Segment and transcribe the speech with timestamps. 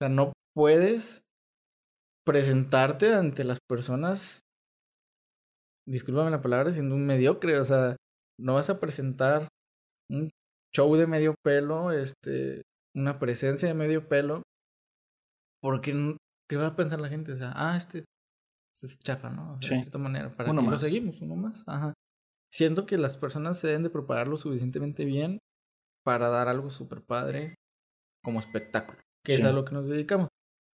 [0.00, 1.22] sea, no puedes
[2.26, 4.40] presentarte ante las personas,
[5.86, 7.58] discúlpame la palabra, siendo un mediocre.
[7.58, 7.96] O sea,
[8.38, 9.48] no vas a presentar
[10.10, 10.30] un
[10.74, 12.62] show de medio pelo, este,
[12.94, 14.42] una presencia de medio pelo,
[15.62, 16.16] porque
[16.48, 17.32] ¿qué va a pensar la gente?
[17.32, 18.04] O sea, ah, este,
[18.74, 19.54] este es chafa, ¿no?
[19.54, 21.64] O sea, De cierta manera, para uno que lo seguimos, uno más.
[21.66, 21.92] Ajá.
[22.52, 25.38] Siento que las personas se deben de preparar lo suficientemente bien
[26.04, 27.54] para dar algo súper padre
[28.24, 30.28] como espectáculo, que es a lo que nos dedicamos.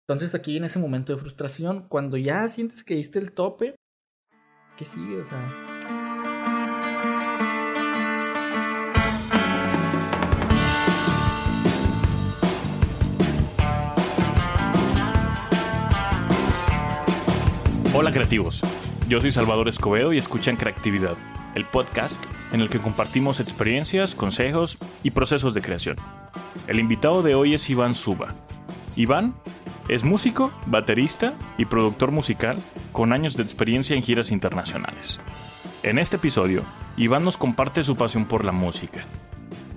[0.08, 3.74] Entonces aquí en ese momento de frustración, cuando ya sientes que diste el tope,
[4.76, 5.20] ¿qué sigue?
[5.20, 5.66] O sea,
[17.98, 18.60] Hola creativos,
[19.08, 21.16] yo soy Salvador Escobedo y escuchan Creatividad,
[21.56, 25.96] el podcast en el que compartimos experiencias, consejos y procesos de creación.
[26.66, 28.34] El invitado de hoy es Iván Suba.
[28.94, 29.34] Iván
[29.88, 32.58] es músico, baterista y productor musical
[32.92, 35.18] con años de experiencia en giras internacionales.
[35.82, 36.62] En este episodio,
[36.98, 39.00] Iván nos comparte su pasión por la música,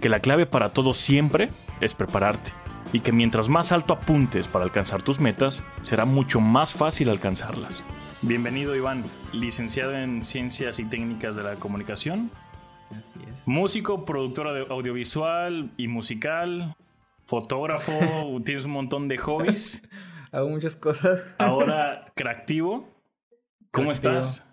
[0.01, 2.51] que la clave para todo siempre es prepararte
[2.91, 7.85] y que mientras más alto apuntes para alcanzar tus metas, será mucho más fácil alcanzarlas.
[8.21, 12.29] Bienvenido Iván, licenciado en Ciencias y Técnicas de la Comunicación.
[12.91, 13.47] Así es.
[13.47, 16.75] Músico, productora de audiovisual y musical,
[17.25, 17.93] fotógrafo,
[18.43, 19.81] tienes un montón de hobbies.
[20.33, 21.33] Hago muchas cosas.
[21.37, 22.89] Ahora creativo.
[23.71, 24.43] ¿Cómo estás?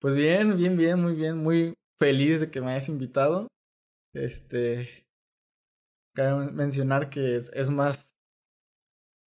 [0.00, 3.46] Pues bien, bien, bien, muy bien, muy feliz de que me hayas invitado.
[4.12, 5.06] Este,
[6.16, 8.13] cabe mencionar que es, es más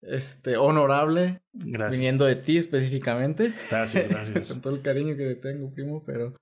[0.08, 1.42] este, honorable.
[1.54, 3.52] Viniendo de ti específicamente.
[3.70, 4.48] Gracias, gracias.
[4.48, 6.34] Con todo el cariño que te tengo, primo, pero.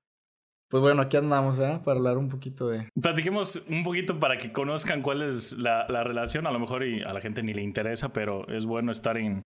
[0.70, 1.80] Pues bueno, aquí andamos, ¿eh?
[1.84, 2.90] Para hablar un poquito de.
[3.00, 6.48] Platiquemos un poquito para que conozcan cuál es la, la relación.
[6.48, 9.44] A lo mejor y a la gente ni le interesa, pero es bueno estar en,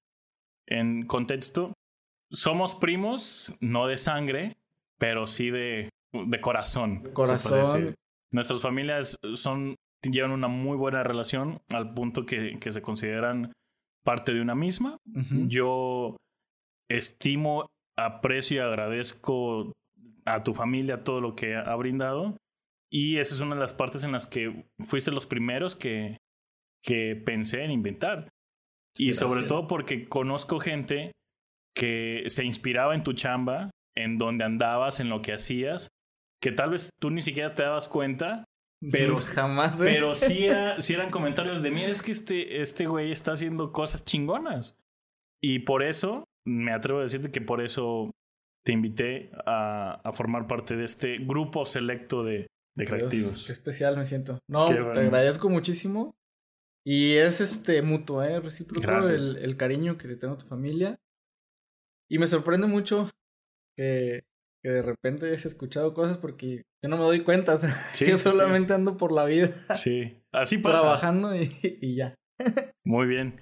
[0.68, 1.74] en contexto.
[2.32, 4.58] Somos primos, no de sangre,
[4.98, 7.12] pero sí de, de corazón.
[7.14, 7.96] corazón.
[8.32, 13.52] Nuestras familias son, llevan una muy buena relación al punto que, que se consideran
[14.04, 14.98] parte de una misma.
[15.48, 16.18] Yo
[16.90, 17.68] estimo,
[17.98, 19.74] aprecio y agradezco
[20.26, 22.38] a tu familia todo lo que ha brindado.
[22.92, 26.18] Y esa es una de las partes en las que fuiste los primeros que,
[26.84, 28.30] que pensé en inventar.
[28.98, 31.12] y sobre todo porque conozco gente
[31.76, 35.90] que se inspiraba en tu chamba, en donde andabas, en lo que hacías,
[36.42, 38.46] que tal vez tú ni siquiera te dabas cuenta,
[38.92, 39.80] pero jamás.
[39.82, 39.84] ¿eh?
[39.86, 44.78] Pero sí, eran comentarios de, mira, es que este, este güey está haciendo cosas chingonas.
[45.42, 48.12] Y por eso, me atrevo a decirte que por eso
[48.66, 53.46] te invité a, a formar parte de este grupo selecto de, de creativos.
[53.46, 54.40] qué especial me siento.
[54.48, 56.16] No, te agradezco muchísimo.
[56.86, 58.40] Y es este mutuo, ¿eh?
[58.40, 60.98] Recíproco el, el cariño que le tengo a tu familia.
[62.10, 63.10] Y me sorprende mucho
[63.78, 64.24] que
[64.62, 67.58] que de repente hayas escuchado cosas porque yo no me doy cuenta.
[68.00, 69.52] yo solamente ando por la vida.
[69.76, 70.82] Sí, así pasa.
[70.82, 72.16] Trabajando y, y ya.
[72.84, 73.40] Muy bien.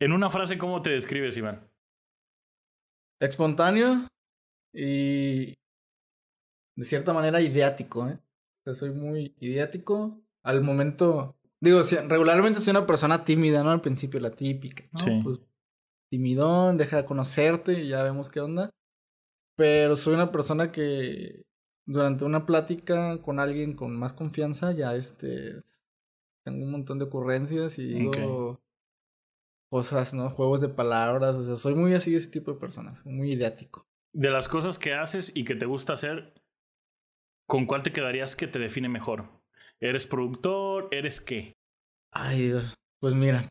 [0.00, 1.68] En una frase, ¿cómo te describes, Iván?
[3.20, 4.08] Espontáneo
[4.72, 5.54] y
[6.76, 8.18] de cierta manera ideático, ¿eh?
[8.18, 10.20] O sea, soy muy ideático.
[10.42, 13.70] Al momento, digo, regularmente soy una persona tímida, ¿no?
[13.70, 14.98] Al principio la típica, ¿no?
[14.98, 15.20] Sí.
[15.22, 15.38] Pues
[16.10, 18.70] timidón, deja de conocerte y ya vemos qué onda.
[19.56, 21.44] Pero soy una persona que
[21.86, 25.62] durante una plática con alguien con más confianza ya este
[26.44, 28.60] tengo un montón de ocurrencias y digo
[29.74, 30.30] cosas, ¿no?
[30.30, 33.88] Juegos de palabras, o sea, soy muy así de ese tipo de personas, muy ideático.
[34.12, 36.32] De las cosas que haces y que te gusta hacer,
[37.48, 39.42] ¿con cuál te quedarías que te define mejor?
[39.80, 40.86] ¿Eres productor?
[40.92, 41.54] ¿Eres qué?
[42.12, 42.54] Ay,
[43.00, 43.48] pues mira.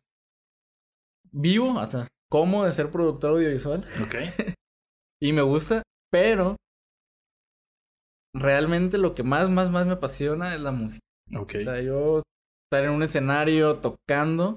[1.30, 3.84] Vivo, o sea, ¿cómo de ser productor audiovisual?
[4.02, 4.14] Ok.
[5.20, 5.82] y me gusta,
[6.14, 6.54] pero
[8.32, 11.04] realmente lo que más, más, más me apasiona es la música.
[11.36, 11.60] Okay.
[11.60, 12.22] O sea, yo
[12.66, 14.54] estar en un escenario tocando,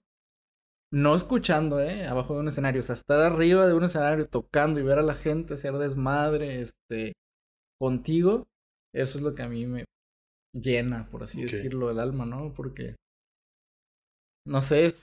[0.94, 2.06] no escuchando, ¿eh?
[2.06, 5.02] Abajo de un escenario, o sea, estar arriba de un escenario tocando y ver a
[5.02, 7.14] la gente hacer desmadre, este,
[7.82, 8.46] contigo,
[8.94, 9.86] eso es lo que a mí me
[10.54, 12.54] llena, por así decirlo, el alma, ¿no?
[12.54, 12.96] Porque,
[14.46, 14.94] no sé,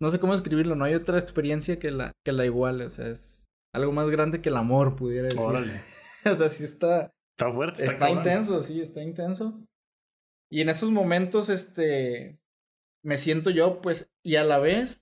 [0.00, 3.08] no sé cómo escribirlo, no hay otra experiencia que la, que la iguale, o sea,
[3.08, 5.40] es algo más grande que el amor, pudiera decir.
[5.40, 5.80] Órale.
[6.24, 7.12] o sea, sí está.
[7.36, 7.84] Está fuerte.
[7.84, 9.54] Está, intenso, sí, está intenso.
[10.50, 12.38] Y en esos momentos, este.
[13.04, 15.00] Me siento yo, pues, y a la vez.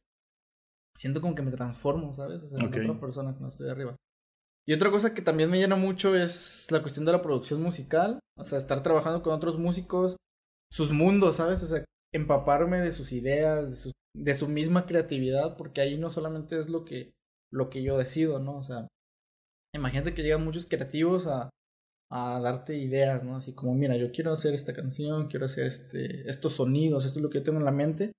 [0.97, 2.43] Siento como que me transformo, ¿sabes?
[2.43, 3.97] O sea, en otra persona que no estoy arriba.
[4.67, 8.19] Y otra cosa que también me llena mucho es la cuestión de la producción musical.
[8.39, 10.17] O sea, estar trabajando con otros músicos,
[10.73, 11.63] sus mundos, ¿sabes?
[11.63, 11.85] O sea,
[12.15, 16.69] empaparme de sus ideas, de sus de su misma creatividad, porque ahí no solamente es
[16.69, 17.13] lo que,
[17.53, 18.59] lo que yo decido, ¿no?
[18.59, 18.89] O sea,
[19.75, 21.51] imagínate que llegan muchos creativos a,
[22.11, 23.37] a darte ideas, ¿no?
[23.37, 27.23] Así como, mira, yo quiero hacer esta canción, quiero hacer este, estos sonidos, esto es
[27.23, 28.13] lo que yo tengo en la mente,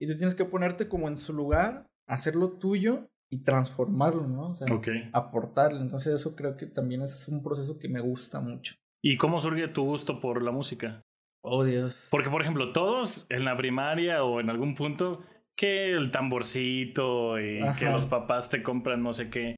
[0.00, 4.50] y tú tienes que ponerte como en su lugar, hacerlo tuyo y transformarlo, ¿no?
[4.50, 4.66] O sea,
[5.12, 5.80] aportarle.
[5.80, 8.74] Entonces eso creo que también es un proceso que me gusta mucho.
[9.02, 11.02] ¿Y cómo surge tu gusto por la música?
[11.44, 12.08] Oh, Dios.
[12.10, 15.22] Porque, por ejemplo, todos en la primaria o en algún punto,
[15.56, 19.56] que el tamborcito y que los papás te compran no sé qué.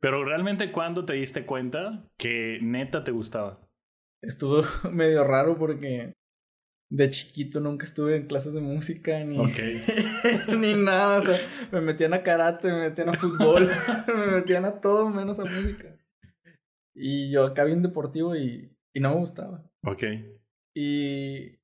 [0.00, 3.66] Pero realmente, ¿cuándo te diste cuenta que neta te gustaba?
[4.22, 4.62] Estuvo
[4.92, 6.12] medio raro porque
[6.90, 9.38] de chiquito nunca estuve en clases de música ni,
[10.58, 11.18] ni nada.
[11.18, 11.38] O sea,
[11.72, 13.68] me metían a karate, me metían a fútbol,
[14.08, 15.96] me metían a todo menos a música.
[16.94, 19.64] Y yo acá bien deportivo y, y no me gustaba.
[19.84, 20.04] Ok.
[20.74, 21.58] Y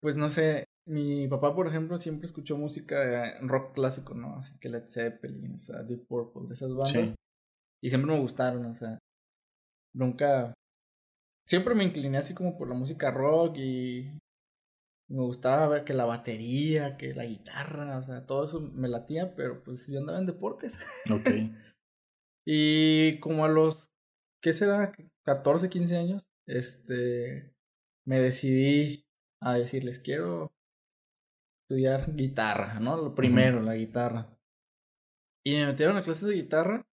[0.00, 4.36] pues no sé, mi papá, por ejemplo, siempre escuchó música rock clásico, ¿no?
[4.36, 7.14] Así que Led Zeppelin, o sea, Deep Purple, de esas bandas.
[7.82, 8.98] Y siempre me gustaron, o sea,
[9.94, 10.54] nunca...
[11.46, 14.18] Siempre me incliné así como por la música rock y
[15.10, 19.34] me gustaba ver que la batería, que la guitarra, o sea, todo eso me latía,
[19.34, 20.78] pero pues yo andaba en deportes.
[21.12, 21.30] Ok.
[22.46, 23.90] y como a los,
[24.42, 24.92] ¿qué será?
[25.24, 27.54] 14, 15 años, este,
[28.06, 29.04] me decidí
[29.40, 30.50] a decirles, quiero
[31.68, 32.96] estudiar guitarra, ¿no?
[32.96, 34.26] Lo primero, la guitarra.
[35.44, 36.86] Y me metieron a clases de guitarra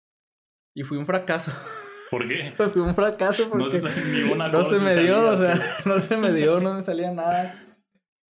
[0.75, 1.53] y fui un fracaso.
[2.11, 2.51] ¿Por qué?
[2.51, 5.55] fui un fracaso porque no, se me dio, o sea,
[5.87, 7.79] no se me dio, no me salía nada.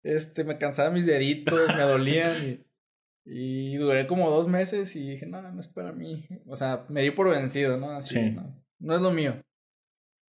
[0.03, 2.65] Este, me cansaba mis deditos, me dolían y,
[3.23, 6.27] y duré como dos meses y dije, no, no es para mí.
[6.47, 7.91] O sea, me di por vencido, ¿no?
[7.91, 9.39] Así, no, no es lo mío.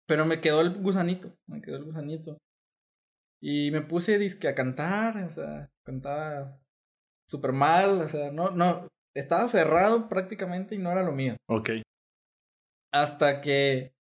[0.08, 2.40] Pero me quedó el gusanito, me quedó el gusanito.
[3.42, 6.62] Y me puse disque a cantar, o sea, cantaba
[7.28, 11.36] súper mal, o sea, no, no, estaba aferrado prácticamente y no era lo mío.
[11.48, 11.70] Ok.
[12.92, 13.94] Hasta que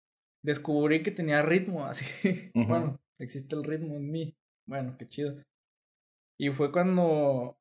[0.42, 2.50] descubrí que tenía ritmo, así.
[2.54, 4.36] Bueno, existe el ritmo en mí.
[4.66, 5.42] Bueno, qué chido.
[6.38, 7.58] Y fue cuando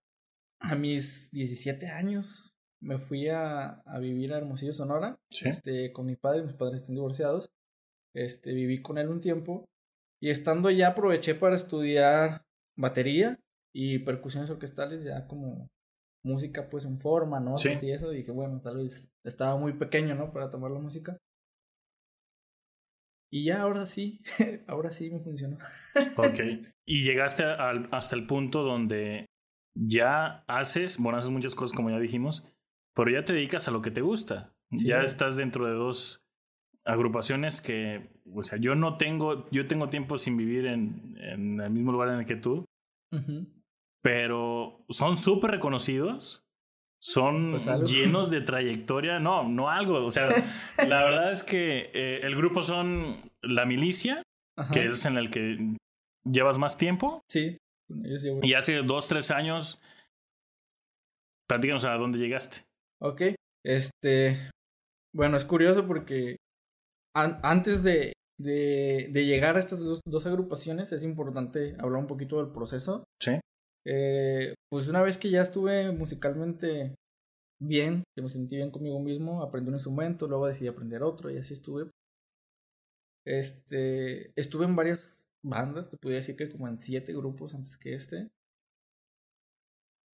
[0.59, 5.18] a mis 17 años me fui a, a vivir a Hermosillo, Sonora.
[5.41, 7.50] Este, con mi padre, mis padres están divorciados.
[8.13, 9.65] Este, viví con él un tiempo
[10.21, 12.44] y estando allá aproveché para estudiar
[12.75, 13.39] batería
[13.79, 15.69] y percusiones orquestales ya como
[16.25, 17.57] música pues en forma, ¿no?
[17.57, 17.69] Sí.
[17.83, 20.33] Y eso dije, bueno, tal vez estaba muy pequeño, ¿no?
[20.33, 21.15] Para tomar la música.
[23.31, 24.24] Y ya ahora sí,
[24.68, 25.57] ahora sí me funcionó.
[26.18, 26.68] ok.
[26.89, 29.25] Y llegaste hasta el punto donde
[29.75, 32.47] ya haces, bueno, haces muchas cosas como ya dijimos,
[32.95, 34.53] pero ya te dedicas a lo que te gusta.
[34.71, 36.21] ya estás dentro de dos
[36.85, 41.69] agrupaciones que, o sea, yo no tengo, yo tengo tiempo sin vivir en, en el
[41.71, 42.63] mismo lugar en el que tú,
[44.01, 46.44] pero son súper reconocidos,
[46.99, 50.29] son pues llenos de trayectoria, no, no algo, o sea,
[50.88, 54.23] la verdad es que eh, el grupo son La Milicia,
[54.73, 55.75] que es en el que
[56.25, 57.21] llevas más tiempo.
[57.29, 57.57] Sí,
[58.41, 59.79] y hace dos, tres años,
[61.47, 62.63] platícanos a dónde llegaste.
[62.99, 63.21] Ok,
[63.63, 64.49] este,
[65.13, 66.38] bueno, es curioso porque
[67.13, 72.38] antes de, de, de, llegar a estas dos, dos, agrupaciones es importante hablar un poquito
[72.38, 73.03] del proceso.
[73.19, 73.39] Sí.
[73.89, 76.95] Eh, pues una vez que ya estuve musicalmente
[77.61, 81.37] bien, que me sentí bien conmigo mismo, aprendí un instrumento, luego decidí aprender otro y
[81.37, 81.89] así estuve.
[83.25, 87.94] Este, estuve en varias bandas, te podría decir que como en siete grupos antes que
[87.94, 88.29] este.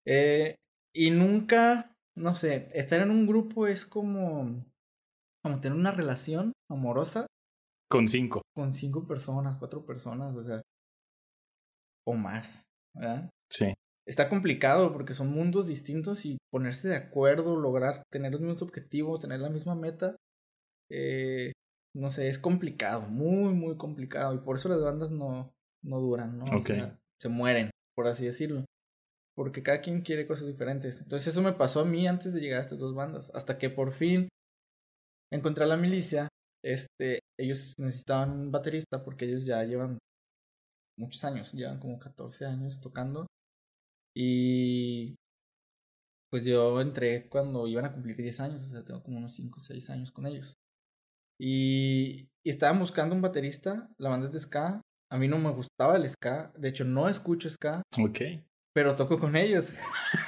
[0.06, 0.56] Eh,
[0.94, 4.64] y nunca, no sé, estar en un grupo es como
[5.44, 7.28] como tener una relación amorosa.
[7.90, 8.42] Con cinco.
[8.56, 10.62] Con cinco personas, cuatro personas, o sea.
[12.06, 12.64] O más,
[12.96, 13.30] ¿verdad?
[13.54, 13.74] Sí.
[14.06, 19.22] Está complicado porque son mundos distintos y ponerse de acuerdo, lograr tener los mismos objetivos,
[19.22, 20.18] tener la misma meta,
[20.92, 21.54] eh,
[21.96, 24.34] no sé, es complicado, muy, muy complicado.
[24.34, 26.46] Y por eso las bandas no, no duran, ¿no?
[26.46, 28.66] O sea, se mueren, por así decirlo.
[29.36, 31.02] Porque cada quien quiere cosas diferentes.
[31.02, 33.32] Entonces eso me pasó a mí antes de llegar a estas dos bandas.
[33.34, 34.28] Hasta que por fin
[35.32, 36.28] encontré a la milicia,
[36.64, 39.98] este, ellos necesitaban un baterista porque ellos ya llevan
[40.98, 43.26] muchos años, llevan como 14 años tocando.
[44.16, 45.16] Y
[46.30, 49.58] pues yo entré cuando iban a cumplir 10 años, o sea, tengo como unos 5
[49.58, 50.54] o 6 años con ellos.
[51.40, 54.82] Y, y estaban buscando un baterista, la banda es de ska.
[55.12, 57.84] A mí no me gustaba el ska, de hecho no escucho ska.
[58.00, 58.20] Ok.
[58.74, 59.74] Pero toco con ellos.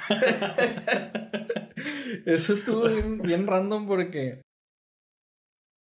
[2.26, 2.84] Eso estuvo
[3.22, 4.42] bien random porque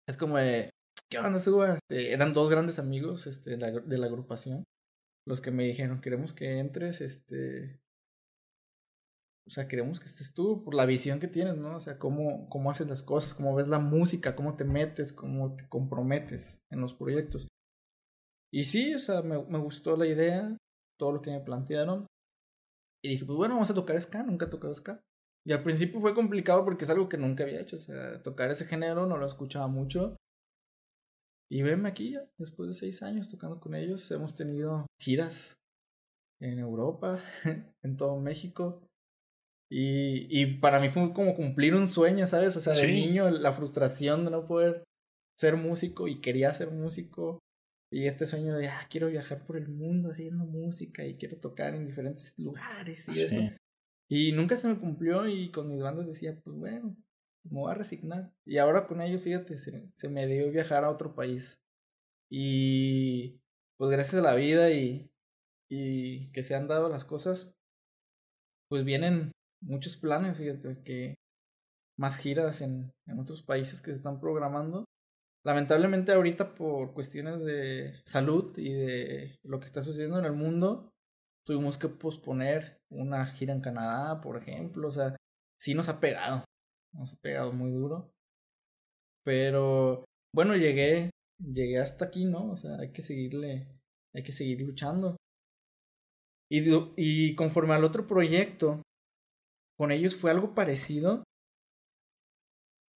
[0.07, 0.69] es como de,
[1.09, 1.75] ¿qué onda, Suba?
[1.75, 4.63] Este, eran dos grandes amigos este, de, la, de la agrupación
[5.25, 7.79] los que me dijeron, queremos que entres, este...
[9.45, 11.75] o sea, queremos que estés tú por la visión que tienes, ¿no?
[11.75, 15.55] O sea, cómo, cómo haces las cosas, cómo ves la música, cómo te metes, cómo
[15.55, 17.47] te comprometes en los proyectos.
[18.51, 20.57] Y sí, o sea, me, me gustó la idea,
[20.97, 22.07] todo lo que me plantearon.
[23.03, 25.01] Y dije, pues bueno, vamos a tocar ska, nunca he tocado ska.
[25.45, 28.49] Y al principio fue complicado porque es algo que nunca había hecho, o sea, tocar
[28.49, 30.15] ese género no lo escuchaba mucho.
[31.51, 35.53] Y venme aquí ya, después de seis años tocando con ellos, hemos tenido giras
[36.41, 37.19] en Europa,
[37.83, 38.87] en todo México.
[39.75, 42.55] Y, y para mí fue como cumplir un sueño, ¿sabes?
[42.55, 44.83] O sea, de niño, la frustración de no poder
[45.35, 47.39] ser músico y quería ser músico.
[47.91, 51.73] Y este sueño de, ah, quiero viajar por el mundo haciendo música y quiero tocar
[51.73, 53.39] en diferentes lugares y eso.
[54.11, 56.95] Y nunca se me cumplió y con mis bandas decía, pues bueno,
[57.43, 58.31] me voy a resignar.
[58.45, 61.63] Y ahora con ellos, fíjate, se, se me dio viajar a otro país.
[62.29, 63.41] Y
[63.77, 65.09] pues gracias a la vida y,
[65.67, 67.55] y que se han dado las cosas,
[68.69, 69.31] pues vienen
[69.63, 71.15] muchos planes, fíjate, que
[71.97, 74.85] más giras en, en otros países que se están programando.
[75.45, 80.89] Lamentablemente ahorita por cuestiones de salud y de lo que está sucediendo en el mundo,
[81.45, 84.87] tuvimos que posponer una gira en Canadá, por ejemplo.
[84.87, 85.15] O sea,
[85.59, 86.45] sí nos ha pegado,
[86.93, 88.11] nos ha pegado muy duro.
[89.25, 92.51] Pero bueno, llegué, llegué hasta aquí, ¿no?
[92.51, 93.67] O sea, hay que seguirle,
[94.13, 95.17] hay que seguir luchando.
[96.49, 96.61] Y,
[96.97, 98.81] y conforme al otro proyecto,
[99.77, 101.23] con ellos fue algo parecido.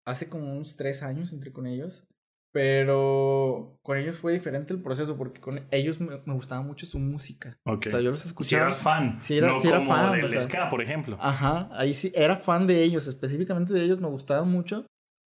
[0.05, 2.05] Hace como unos tres años entré con ellos.
[2.53, 7.57] Pero con ellos fue diferente el proceso porque con ellos me, gustaba mucho su música.
[7.65, 8.47] O sea, yo los escuchaba.
[8.47, 9.21] Si eras fan.
[9.21, 10.21] Sí, era, no era como fan.
[10.21, 11.17] Del ska, por ejemplo.
[11.19, 14.85] Ajá, ahí sí, era fan de ellos, específicamente de ellos, me gustaban mucho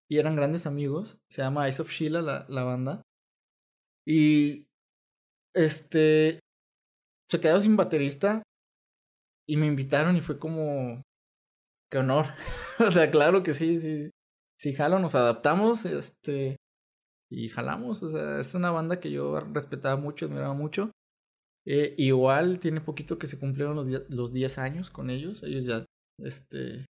[0.08, 1.18] y eran grandes amigos.
[1.28, 3.02] Se llama Ice of Sheila la, la banda.
[4.06, 4.68] Y
[5.52, 6.38] este
[7.28, 8.44] se quedó sin baterista
[9.48, 11.02] y me invitaron y fue como
[11.90, 12.26] qué honor.
[12.78, 14.10] o sea, claro que sí, sí.
[14.58, 16.56] Sí, jalo, nos adaptamos, este
[17.30, 18.02] y jalamos.
[18.02, 20.90] O sea, es una banda que yo respetaba mucho, admiraba mucho.
[21.66, 25.42] Eh, igual tiene poquito que se cumplieron los, los 10 años con ellos.
[25.42, 25.84] Ellos ya,
[26.22, 26.86] este,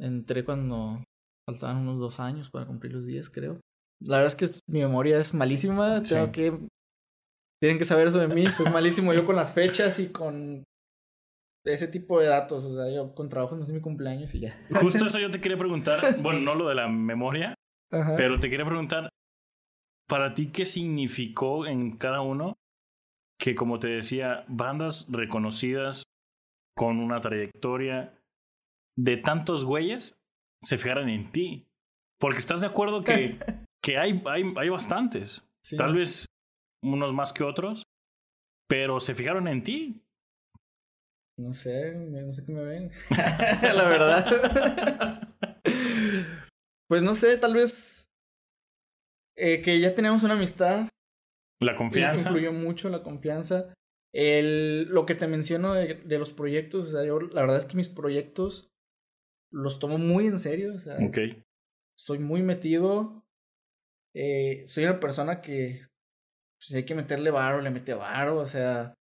[0.00, 1.04] entré cuando
[1.48, 3.60] faltaban unos dos años para cumplir los 10, creo.
[4.00, 6.02] La verdad es que mi memoria es malísima.
[6.02, 6.58] Tengo que.
[7.62, 8.50] Tienen que saber eso de mí.
[8.50, 10.64] Soy malísimo yo con las fechas y con
[11.64, 12.64] ese tipo de datos.
[12.64, 14.54] O sea, yo con trabajo no sé mi cumpleaños y ya.
[14.80, 16.20] Justo eso yo te quería preguntar.
[16.20, 17.54] Bueno, no lo de la memoria,
[17.90, 19.08] pero te quería preguntar,
[20.08, 22.54] ¿para ti qué significó en cada uno
[23.38, 26.04] que, como te decía, bandas reconocidas
[26.76, 28.18] con una trayectoria
[28.96, 30.14] de tantos güeyes
[30.62, 31.66] se fijaran en ti?
[32.20, 33.38] Porque estás de acuerdo que,
[33.82, 35.44] que hay, hay, hay bastantes,
[35.76, 36.26] tal vez
[36.82, 37.84] unos más que otros,
[38.68, 40.03] pero se fijaron en ti.
[41.36, 42.90] No sé, no sé qué me ven.
[43.74, 45.28] La verdad.
[46.88, 48.08] Pues no sé, tal vez
[49.36, 50.88] eh, que ya teníamos una amistad.
[51.60, 52.28] La confianza.
[52.28, 53.72] Influyó mucho la confianza.
[54.12, 57.66] El, lo que te menciono de, de los proyectos, o sea, yo la verdad es
[57.66, 58.70] que mis proyectos
[59.50, 60.74] los tomo muy en serio.
[60.74, 61.42] O sea, okay.
[61.96, 63.24] soy muy metido.
[64.14, 65.86] Eh, soy una persona que
[66.58, 68.36] pues, si hay que meterle varo, le mete varo.
[68.38, 68.94] O sea,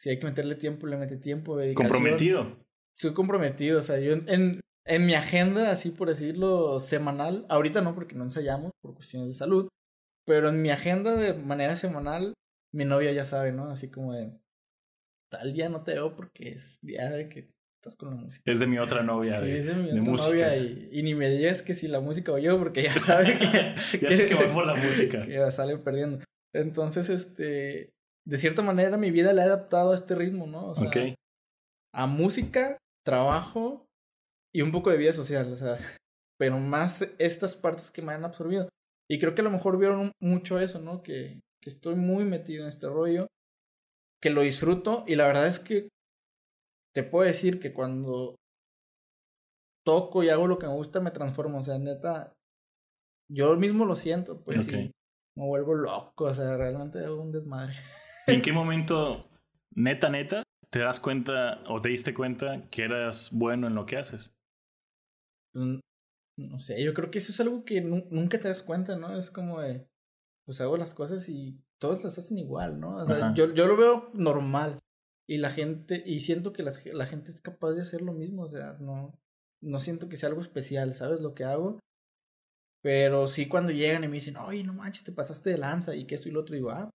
[0.00, 1.58] si hay que meterle tiempo, le mete tiempo.
[1.74, 2.56] Comprometido.
[2.96, 3.80] Estoy comprometido.
[3.80, 8.24] O sea, yo en, en mi agenda, así por decirlo, semanal, ahorita no porque no
[8.24, 9.68] ensayamos por cuestiones de salud,
[10.26, 12.32] pero en mi agenda de manera semanal,
[12.72, 13.64] mi novia ya sabe, ¿no?
[13.64, 14.32] Así como de,
[15.30, 18.50] tal día no te veo porque es día de que estás con la música.
[18.50, 19.38] Es de mi otra novia.
[19.38, 22.38] Sí, es de mi otra novia y, ni me digas que si la música o
[22.38, 23.74] yo, porque ya sabe que...
[24.00, 25.20] ya sé que voy por la música.
[25.20, 26.24] Que sale perdiendo.
[26.54, 27.92] Entonces, este,
[28.26, 30.68] de cierta manera mi vida la he adaptado a este ritmo, ¿no?
[30.68, 30.90] O sea,
[31.94, 33.86] a música, trabajo
[34.54, 35.76] y un poco de vida social, o sea,
[36.38, 38.68] pero más estas partes que me han absorbido.
[39.08, 41.02] Y creo que a lo mejor vieron mucho eso, ¿no?
[41.02, 43.26] Que, que estoy muy metido en este rollo,
[44.22, 45.88] que lo disfruto y la verdad es que
[46.94, 48.36] te puedo decir que cuando
[49.84, 52.32] toco y hago lo que me gusta me transformo, o sea, neta,
[53.30, 54.90] yo mismo lo siento, pues, me
[55.36, 57.74] vuelvo loco, o sea, realmente hago un desmadre.
[58.34, 59.28] ¿En qué momento,
[59.74, 63.96] neta, neta, te das cuenta o te diste cuenta que eras bueno en lo que
[63.96, 64.32] haces?
[65.52, 65.80] Pues,
[66.36, 69.16] no sé, yo creo que eso es algo que nunca te das cuenta, ¿no?
[69.16, 69.86] Es como de,
[70.46, 72.96] pues hago las cosas y todos las hacen igual, ¿no?
[72.96, 74.78] O sea, yo, yo lo veo normal
[75.28, 78.42] y la gente, y siento que la, la, gente es capaz de hacer lo mismo,
[78.42, 79.18] o sea, no,
[79.62, 81.20] no siento que sea algo especial, ¿sabes?
[81.20, 81.78] Lo que hago.
[82.82, 86.06] Pero sí cuando llegan y me dicen, oye, no manches, te pasaste de lanza y
[86.06, 86.90] que esto y lo otro, digo, ah,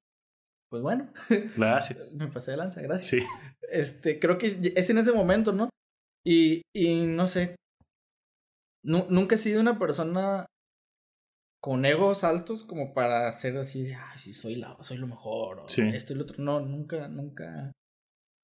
[0.70, 1.12] pues bueno.
[1.58, 2.14] Gracias.
[2.14, 3.08] me pasé de lanza, gracias.
[3.08, 3.24] Sí.
[3.70, 5.70] Este, creo que es en ese momento, ¿no?
[6.26, 7.56] Y, y no sé,
[8.84, 10.46] nunca he sido una persona
[11.62, 15.66] con egos altos como para hacer así, ay, sí, soy, la, soy lo mejor, o
[15.68, 16.44] esto y lo otro.
[16.44, 17.72] No, nunca, nunca,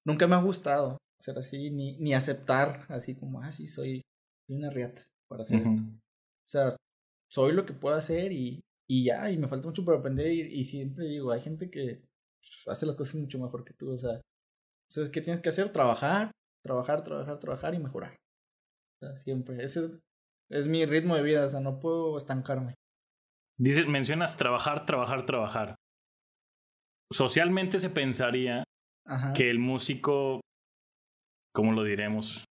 [0.04, 4.02] nunca me ha gustado ser así, ni, ni aceptar así como, ah, sí, soy,
[4.48, 5.82] una riata para hacer esto.
[5.82, 6.68] O sea,
[7.30, 8.60] soy lo que puedo hacer y,
[8.90, 12.02] y ya, y me falta mucho por aprender y, siempre digo, hay gente que
[12.66, 14.20] hace las cosas mucho mejor que tú, o sea,
[14.92, 15.72] entonces, ¿qué tienes que hacer?
[15.72, 16.32] Trabajar,
[16.62, 18.14] trabajar, trabajar, trabajar y mejorar.
[19.00, 19.64] O sea, siempre.
[19.64, 19.90] Ese es,
[20.50, 22.74] es mi ritmo de vida, o sea, no puedo estancarme.
[23.58, 25.76] Dices, mencionas trabajar, trabajar, trabajar.
[27.10, 28.64] Socialmente se pensaría
[29.34, 30.42] que el músico,
[31.54, 32.44] ¿cómo lo diremos?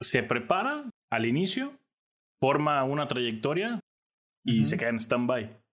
[0.00, 1.76] Se prepara al inicio,
[2.40, 3.80] forma una trayectoria
[4.44, 5.63] y se queda en stand-by.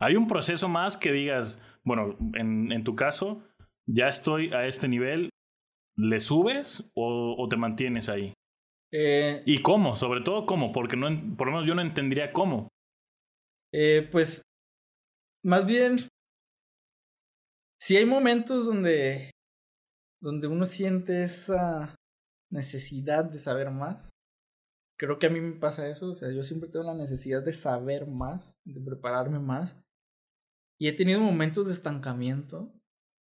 [0.00, 3.42] Hay un proceso más que digas, bueno, en, en, tu caso,
[3.86, 5.30] ya estoy a este nivel,
[5.96, 8.32] ¿le subes o, o te mantienes ahí?
[8.92, 9.96] Eh, ¿Y cómo?
[9.96, 12.68] Sobre todo cómo, porque no, por lo menos yo no entendería cómo.
[13.72, 14.42] Eh, pues,
[15.44, 15.96] más bien,
[17.80, 19.30] si hay momentos donde,
[20.20, 21.94] donde uno siente esa
[22.50, 24.10] necesidad de saber más,
[24.98, 27.52] creo que a mí me pasa eso, o sea, yo siempre tengo la necesidad de
[27.52, 29.80] saber más, de prepararme más,
[30.80, 32.72] y he tenido momentos de estancamiento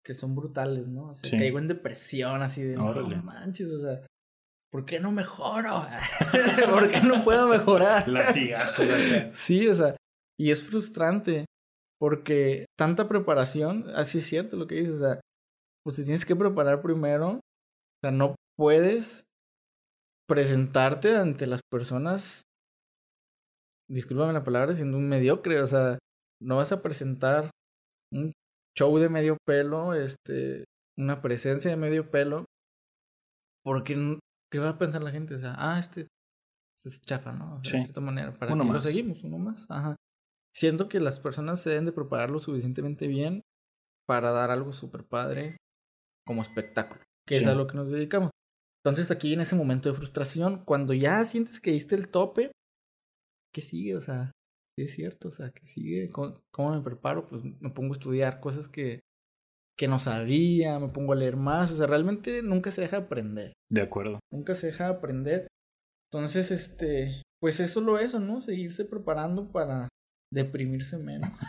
[0.03, 1.09] que son brutales, ¿no?
[1.09, 4.07] O sea, caigo en depresión así de, no manches, o sea,
[4.71, 5.85] ¿por qué no mejoro?
[6.71, 8.07] ¿Por qué no puedo mejorar?
[8.07, 8.83] Latigazo.
[9.33, 9.97] sí, o sea,
[10.39, 11.45] y es frustrante
[11.99, 15.19] porque tanta preparación, así es cierto lo que dices, o sea,
[15.83, 17.39] pues te tienes que preparar primero, o
[18.01, 19.25] sea, no puedes
[20.29, 22.43] presentarte ante las personas,
[23.89, 25.99] discúlpame la palabra, siendo un mediocre, o sea,
[26.41, 27.49] no vas a presentar
[28.11, 28.31] un
[28.77, 30.65] show de medio pelo, este,
[30.97, 32.45] una presencia de medio pelo,
[33.63, 33.95] porque
[34.51, 35.35] ¿Qué va a pensar la gente?
[35.35, 36.07] O sea, ah, este,
[36.77, 37.59] este es chafa, ¿no?
[37.59, 38.33] De cierta manera.
[38.37, 39.23] ¿Para uno lo seguimos?
[39.23, 39.65] Uno más.
[39.69, 39.95] Ajá.
[40.55, 43.41] Siento que las personas se deben de preparar lo suficientemente bien
[44.07, 45.57] para dar algo súper padre
[46.25, 48.31] como espectáculo, que es a lo que nos dedicamos.
[48.83, 52.51] Entonces aquí en ese momento de frustración, cuando ya sientes que diste el tope,
[53.53, 53.95] ¿qué sigue?
[53.95, 54.31] O sea,
[54.79, 56.09] sí es cierto, o sea, ¿qué sigue?
[56.09, 57.27] ¿Cómo me preparo?
[57.27, 59.01] Pues me pongo a estudiar cosas que
[59.77, 63.53] que no sabía, me pongo a leer más, o sea, realmente nunca se deja aprender.
[63.71, 64.19] De acuerdo.
[64.29, 65.47] Nunca se deja aprender.
[66.11, 68.41] Entonces, este, pues es solo eso, ¿no?
[68.41, 69.87] Seguirse preparando para
[70.33, 71.39] deprimirse menos.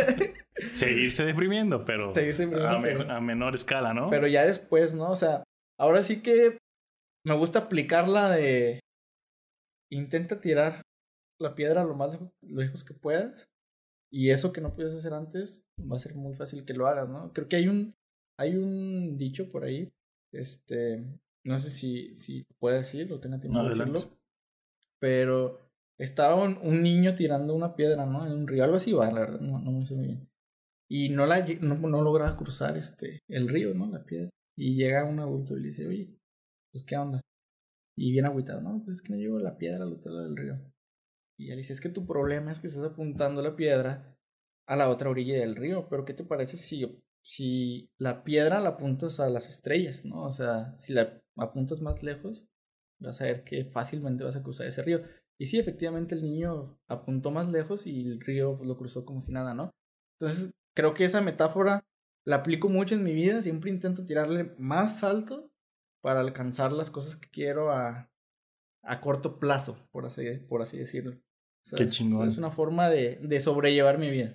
[0.72, 4.08] Seguirse deprimiendo, pero, Seguirse deprimiendo, a, menor escala, ¿no?
[4.08, 5.10] Pero ya después, ¿no?
[5.10, 5.44] O sea,
[5.78, 6.56] ahora sí que
[7.26, 8.80] me gusta aplicarla de
[9.92, 10.80] intenta tirar
[11.40, 13.50] la piedra lo más lejos que puedas
[14.10, 17.08] y eso que no puedes hacer antes, va a ser muy fácil que lo hagas,
[17.08, 17.32] ¿no?
[17.32, 17.94] Creo que hay un,
[18.36, 19.92] hay un dicho por ahí,
[20.32, 21.04] este,
[21.44, 24.00] no sé si, si puede decirlo, o tenga tiempo de decirlo,
[24.98, 28.26] pero estaba un, niño tirando una piedra, ¿no?
[28.26, 30.28] En un río, algo así va, la verdad, no, no me sé muy bien.
[30.88, 33.86] Y no, la, no, no lograba cruzar este, el río, ¿no?
[33.86, 34.28] La piedra.
[34.56, 36.18] Y llega un adulto y le dice, oye,
[36.72, 37.20] pues qué onda.
[37.96, 40.36] Y bien agüitado, no, pues es que no llevo la piedra al otro lado del
[40.36, 40.58] río.
[41.40, 44.14] Y ella dice, es que tu problema es que estás apuntando la piedra
[44.66, 48.70] a la otra orilla del río, pero ¿qué te parece si, si la piedra la
[48.70, 50.24] apuntas a las estrellas, ¿no?
[50.24, 52.46] O sea, si la apuntas más lejos,
[53.00, 55.00] vas a ver que fácilmente vas a cruzar ese río.
[55.38, 59.32] Y sí, efectivamente el niño apuntó más lejos y el río lo cruzó como si
[59.32, 59.70] nada, ¿no?
[60.20, 61.86] Entonces, creo que esa metáfora
[62.26, 65.50] la aplico mucho en mi vida, siempre intento tirarle más alto
[66.02, 68.10] para alcanzar las cosas que quiero a,
[68.82, 71.18] a corto plazo, por así, por así decirlo.
[71.76, 72.28] Qué chingón.
[72.28, 74.34] Es, una forma de, de, sobrellevar mi vida.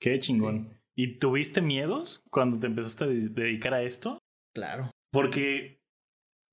[0.00, 0.78] Qué chingón.
[0.94, 4.18] ¿Y tuviste miedos cuando te empezaste a dedicar a esto?
[4.54, 4.90] Claro.
[5.10, 5.80] Porque,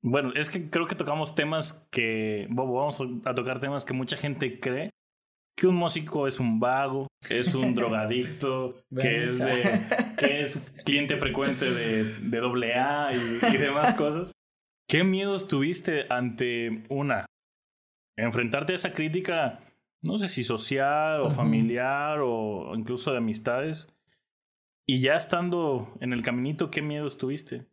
[0.01, 4.59] bueno, es que creo que tocamos temas que, vamos a tocar temas que mucha gente
[4.59, 4.89] cree
[5.59, 9.81] que un músico es un vago, que es un drogadicto, que es, de,
[10.17, 14.31] que es cliente frecuente de, de AA y, y demás cosas.
[14.87, 17.25] ¿Qué miedos tuviste ante una?
[18.17, 19.59] Enfrentarte a esa crítica
[20.03, 23.87] no sé si social o familiar o incluso de amistades.
[24.87, 27.67] Y ya estando en el caminito, ¿qué miedos tuviste?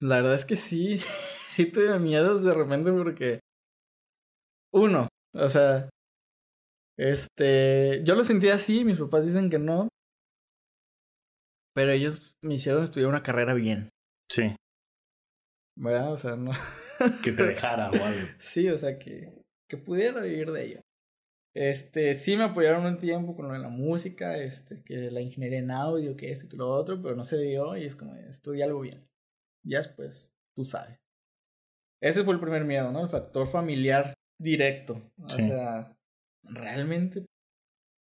[0.00, 0.98] La verdad es que sí,
[1.54, 3.40] sí tuve miedos de repente porque...
[4.72, 5.88] Uno, o sea,
[6.98, 9.88] este, yo lo sentía así, mis papás dicen que no,
[11.76, 13.90] pero ellos me hicieron estudiar una carrera bien.
[14.30, 14.56] Sí.
[15.76, 16.12] ¿Verdad?
[16.12, 16.52] O sea, no.
[17.22, 18.26] que te dejara o algo.
[18.38, 20.80] Sí, o sea, que, que pudiera vivir de ello.
[21.58, 25.58] Este, sí me apoyaron un tiempo con lo de la música, este, que la ingeniería
[25.60, 28.66] en audio, que esto, que lo otro, pero no se dio y es como, estudia
[28.66, 29.08] algo bien.
[29.64, 30.98] Ya después, tú sabes.
[32.02, 33.00] ese fue el primer miedo, ¿no?
[33.00, 35.00] El factor familiar directo.
[35.24, 35.44] O Sí.
[35.44, 35.96] sea,
[36.42, 37.24] ¿realmente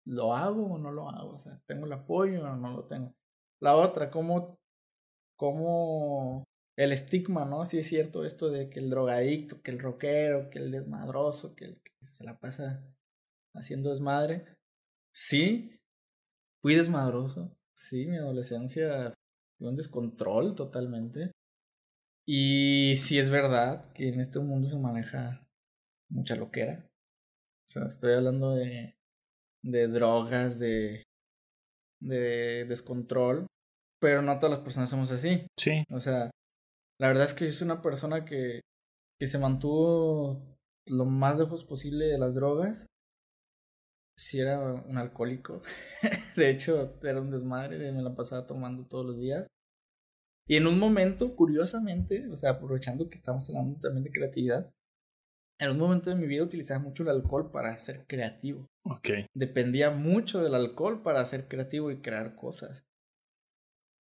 [0.06, 1.30] lo hago o no lo hago?
[1.30, 3.14] O sea, ¿tengo el apoyo o no lo tengo?
[3.62, 4.58] La otra, ¿cómo,
[5.38, 6.44] cómo
[6.76, 7.64] el estigma, ¿no?
[7.64, 11.64] Sí es cierto esto de que el drogadicto, que el rockero, que el desmadroso, que
[11.64, 12.84] el que se la pasa
[13.54, 14.44] haciendo desmadre.
[15.12, 15.78] Sí,
[16.62, 17.56] fui desmadroso.
[17.74, 19.14] Sí, mi adolescencia
[19.58, 21.32] fue un descontrol totalmente.
[22.26, 25.46] Y sí es verdad que en este mundo se maneja
[26.10, 26.84] mucha loquera.
[27.68, 28.94] O sea, estoy hablando de,
[29.62, 31.04] de drogas, de,
[32.00, 33.46] de descontrol.
[34.00, 35.46] Pero no todas las personas somos así.
[35.56, 35.84] Sí.
[35.90, 36.30] O sea,
[37.00, 38.60] la verdad es que yo soy una persona que,
[39.18, 40.56] que se mantuvo
[40.86, 42.86] lo más lejos posible de las drogas.
[44.18, 45.62] Si era un alcohólico.
[46.36, 49.46] de hecho, era un desmadre, me la pasaba tomando todos los días.
[50.48, 54.70] Y en un momento, curiosamente, o sea, aprovechando que estamos hablando también de creatividad,
[55.60, 58.66] en un momento de mi vida utilizaba mucho el alcohol para ser creativo.
[58.84, 59.08] Ok.
[59.34, 62.82] Dependía mucho del alcohol para ser creativo y crear cosas.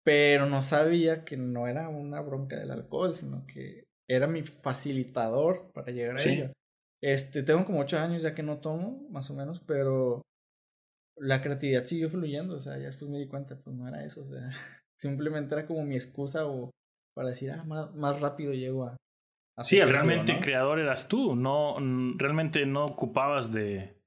[0.04, 5.70] Pero no sabía que no era una bronca del alcohol, sino que era mi facilitador
[5.72, 6.30] para llegar a Sí.
[6.30, 6.52] ello.
[7.04, 10.22] Este, tengo como ocho años ya que no tomo, más o menos, pero
[11.20, 14.22] la creatividad siguió fluyendo, o sea, ya después me di cuenta, pues no era eso,
[14.22, 14.48] o sea,
[14.98, 16.70] simplemente era como mi excusa o
[17.14, 18.96] para decir, ah, más, más rápido llego a...
[19.58, 20.40] a Sí, realmente ¿no?
[20.40, 21.36] creador eras tú.
[21.36, 21.76] No,
[22.16, 24.00] realmente no ocupabas de.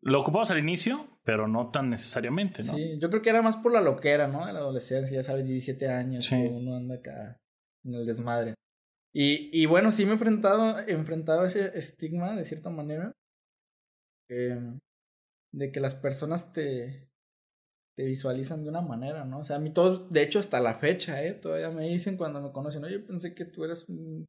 [0.00, 2.74] Lo ocupabas al inicio, pero no tan necesariamente, ¿no?
[2.74, 4.46] Sí, yo creo que era más por la loquera, ¿no?
[4.46, 6.36] De la adolescencia, ya sabes, 17 años, Sí.
[6.36, 7.36] uno anda acá
[7.84, 8.54] en el desmadre.
[9.14, 13.12] Y, y bueno, sí me he enfrentado, he enfrentado a ese estigma, de cierta manera,
[14.30, 14.78] em,
[15.52, 17.08] de que las personas te,
[17.98, 19.40] te visualizan de una manera, ¿no?
[19.40, 21.34] O sea, a mí todo, de hecho, hasta la fecha, ¿eh?
[21.34, 24.26] Todavía me dicen cuando me conocen, oye, pensé que tú eres un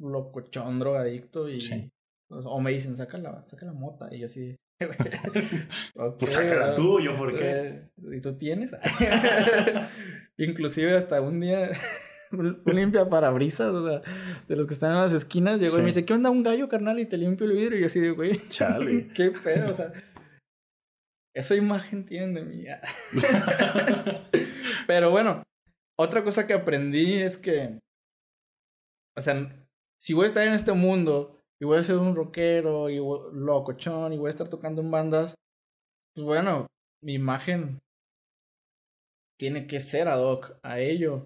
[0.00, 1.60] locochón, drogadicto, y...
[1.60, 1.88] Sí.
[2.30, 4.56] O, me dicen, saca la, saca la mota, y yo así...
[5.94, 6.76] "Ok, Pues sácala ¿verdad?".
[6.76, 7.50] tú, yo por qué.
[7.50, 8.72] Eh, ¿Y tú tienes?
[10.36, 11.70] Inclusive hasta un día
[12.66, 14.02] limpia parabrisas, o sea,
[14.48, 16.68] de los que están en las esquinas, llegó y me dice, ¿qué onda un gallo,
[16.68, 16.98] carnal?
[16.98, 17.78] Y te limpio el vidrio.
[17.78, 19.08] Y yo así de, güey, Chale.
[19.14, 19.92] qué pedo, o sea.
[21.34, 22.64] Esa imagen tienen de mí.
[24.86, 25.42] Pero bueno,
[25.98, 27.80] otra cosa que aprendí es que,
[29.16, 29.66] o sea,
[30.00, 34.12] si voy a estar en este mundo y voy a ser un rockero y locochón
[34.12, 35.34] y voy a estar tocando en bandas,
[36.14, 36.68] pues bueno,
[37.02, 37.80] mi imagen
[39.38, 41.24] tiene que ser ad hoc a ello.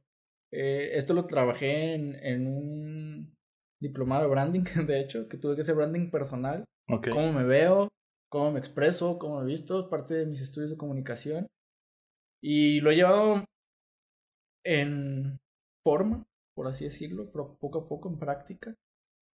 [0.52, 3.34] Eh, esto lo trabajé en, en un
[3.80, 7.08] diplomado de branding, de hecho, que tuve que hacer branding personal ok.
[7.10, 7.88] cómo me veo,
[8.30, 11.46] cómo me expreso, cómo me visto, es parte de mis estudios de comunicación.
[12.42, 13.44] Y lo he llevado
[14.64, 15.38] en
[15.84, 18.74] forma, por así decirlo, pero poco a poco en práctica.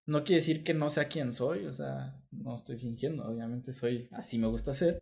[0.07, 4.09] No quiere decir que no sea quien soy, o sea, no estoy fingiendo, obviamente soy
[4.12, 4.99] así me gusta ser,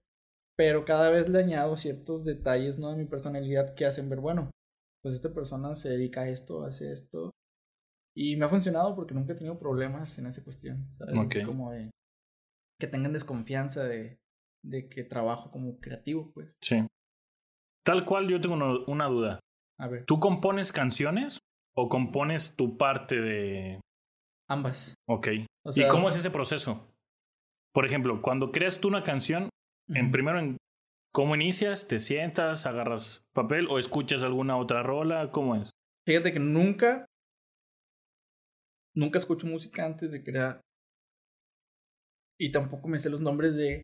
[0.56, 2.90] pero cada vez le añado ciertos detalles, ¿no?
[2.90, 4.50] De mi personalidad que hacen ver, bueno,
[5.02, 7.30] pues esta persona se dedica a esto, hace esto.
[8.16, 11.14] Y me ha funcionado porque nunca he tenido problemas en esa cuestión, ¿sabes?
[11.14, 11.46] Así Ok.
[11.46, 11.90] Como de
[12.80, 14.20] que tengan desconfianza de,
[14.64, 16.52] de que trabajo como creativo, pues.
[16.62, 16.86] Sí.
[17.84, 19.40] Tal cual, yo tengo una, una duda.
[19.78, 21.38] A ver, ¿Tú compones canciones
[21.76, 23.80] o compones tu parte de...
[24.48, 24.94] ambas.
[25.08, 25.28] Ok.
[25.64, 26.92] O ¿Y cómo es ese proceso?
[27.72, 29.48] Por ejemplo, cuando creas tú una canción,
[29.88, 30.56] en primero en
[31.18, 35.72] cómo inicias, te sientas, agarras papel o escuchas alguna otra rola, ¿cómo es?
[36.06, 37.06] Fíjate que nunca,
[38.94, 40.60] nunca escucho música antes de crear.
[42.38, 43.82] Y tampoco me sé los nombres de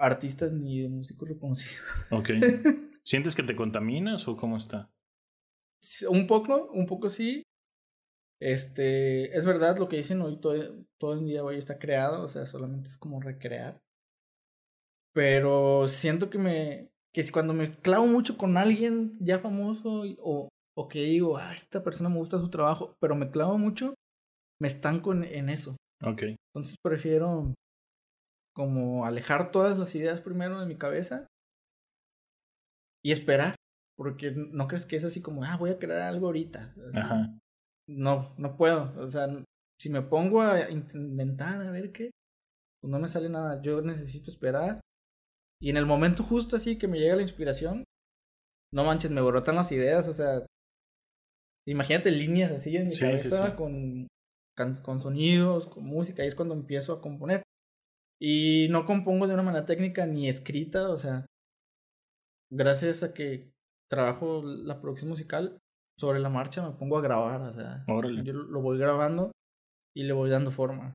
[0.00, 1.78] artistas ni de músicos reconocidos.
[2.10, 2.30] Ok.
[3.06, 4.90] ¿Sientes que te contaminas o cómo está?
[6.10, 7.44] Un poco, un poco sí.
[8.40, 12.26] Este, es verdad lo que dicen hoy, todo, todo el día hoy está creado, o
[12.26, 13.80] sea, solamente es como recrear.
[15.14, 20.88] Pero siento que me, que cuando me clavo mucho con alguien ya famoso o, o
[20.88, 23.94] que digo, ah, esta persona me gusta su trabajo, pero me clavo mucho,
[24.60, 25.76] me estanco en, en eso.
[26.02, 26.22] Ok.
[26.54, 27.54] Entonces prefiero
[28.54, 31.26] como alejar todas las ideas primero de mi cabeza
[33.04, 33.54] y esperar.
[33.96, 36.74] Porque no crees que es así como, ah, voy a crear algo ahorita.
[36.88, 36.98] Así.
[36.98, 37.38] Ajá.
[37.86, 38.98] No, no puedo.
[38.98, 39.28] O sea,
[39.78, 42.10] si me pongo a inventar a ver qué,
[42.80, 43.60] pues no me sale nada.
[43.60, 44.80] Yo necesito esperar.
[45.62, 47.84] Y en el momento justo así que me llega la inspiración,
[48.74, 50.08] no manches, me brotan las ideas.
[50.08, 50.44] O sea,
[51.68, 53.56] imagínate líneas así en mi Sí, cabeza sí.
[53.56, 54.08] Con,
[54.82, 56.24] con sonidos, con música.
[56.24, 57.42] Y es cuando empiezo a componer.
[58.20, 60.90] Y no compongo de una manera técnica ni escrita.
[60.90, 61.26] O sea,
[62.50, 63.52] gracias a que
[63.88, 65.58] trabajo la producción musical,
[66.00, 68.24] sobre la marcha me pongo a grabar, o sea, Órale.
[68.24, 69.30] yo lo voy grabando
[69.94, 70.94] y le voy dando forma.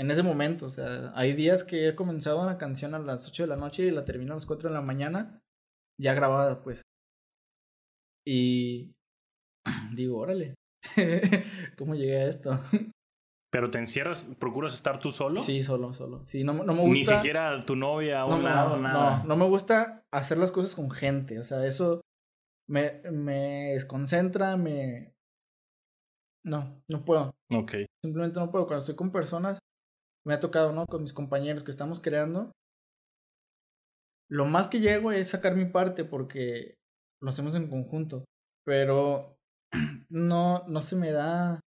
[0.00, 3.42] En ese momento, o sea, hay días que he comenzado una canción a las 8
[3.42, 5.42] de la noche y la termino a las 4 de la mañana,
[6.00, 6.80] ya grabada, pues.
[8.26, 8.94] Y
[9.94, 10.54] digo, órale,
[11.76, 12.58] ¿cómo llegué a esto?
[13.52, 15.38] Pero te encierras, procuras estar tú solo.
[15.42, 16.26] Sí, solo, solo.
[16.26, 16.94] Sí, no, no me gusta.
[16.94, 19.18] Ni siquiera tu novia un no, lado, no, nada.
[19.18, 21.38] No, no me gusta hacer las cosas con gente.
[21.38, 22.00] O sea, eso
[22.66, 25.12] me, me desconcentra, me.
[26.42, 27.34] No, no puedo.
[27.52, 27.72] Ok.
[28.02, 28.66] Simplemente no puedo.
[28.66, 29.59] Cuando estoy con personas,
[30.26, 30.86] me ha tocado, ¿no?
[30.86, 32.52] Con mis compañeros que estamos creando.
[34.28, 36.74] Lo más que llego es sacar mi parte porque
[37.20, 38.24] lo hacemos en conjunto.
[38.64, 39.36] Pero
[40.10, 41.60] no, no se me da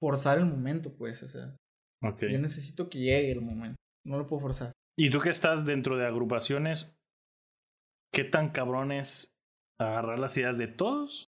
[0.00, 1.22] forzar el momento, pues.
[1.22, 1.56] O sea,
[2.02, 3.76] yo necesito que llegue el momento.
[4.04, 4.72] No lo puedo forzar.
[4.98, 6.92] Y tú que estás dentro de agrupaciones,
[8.12, 9.30] ¿qué tan cabrón es
[9.78, 11.28] agarrar las ideas de todos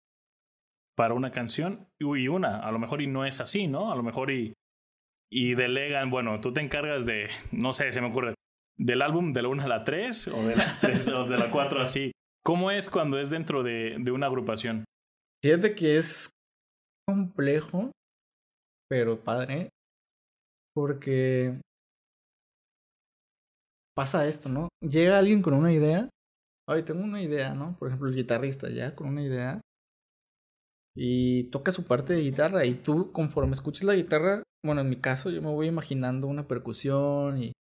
[0.96, 1.90] para una canción?
[2.00, 3.92] Y una, a lo mejor y no es así, ¿no?
[3.92, 4.54] A lo mejor y,
[5.32, 8.34] y delegan, bueno, tú te encargas de, no sé, se me ocurre,
[8.78, 11.52] del álbum de la 1 a la 3 o de la 3 o de la
[11.52, 12.12] 4 así.
[12.44, 14.86] ¿Cómo es cuando es dentro de, de una agrupación?
[15.44, 16.30] Fíjate que es
[17.08, 17.92] complejo,
[18.90, 19.70] pero padre,
[20.74, 21.60] porque
[23.96, 24.70] pasa esto, ¿no?
[24.82, 26.10] Llega alguien con una idea,
[26.70, 27.76] ay, tengo una idea, ¿no?
[27.78, 29.60] Por ejemplo, el guitarrista ya con una idea
[31.00, 34.96] y toca su parte de guitarra y tú conforme escuches la guitarra, bueno, en mi
[34.96, 37.52] caso yo me voy imaginando una percusión y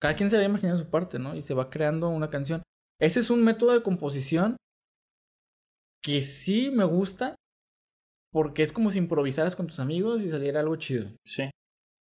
[0.00, 1.34] cada quien se va imaginando su parte, ¿no?
[1.34, 2.62] Y se va creando una canción.
[3.00, 4.56] Ese es un método de composición
[6.04, 7.34] que sí me gusta
[8.32, 11.10] porque es como si improvisaras con tus amigos y saliera algo chido.
[11.26, 11.50] Sí.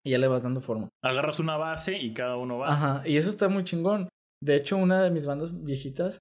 [0.04, 0.88] Y ya le vas dando forma.
[1.04, 2.72] Agarras una base y cada uno va.
[2.72, 4.08] Ajá, y eso está muy chingón.
[4.42, 6.18] De hecho, una de mis bandas viejitas,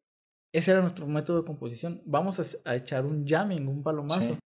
[0.53, 2.03] ese era nuestro método de composición.
[2.05, 4.34] Vamos a, a echar un jamming, un palomazo.
[4.34, 4.39] Sí.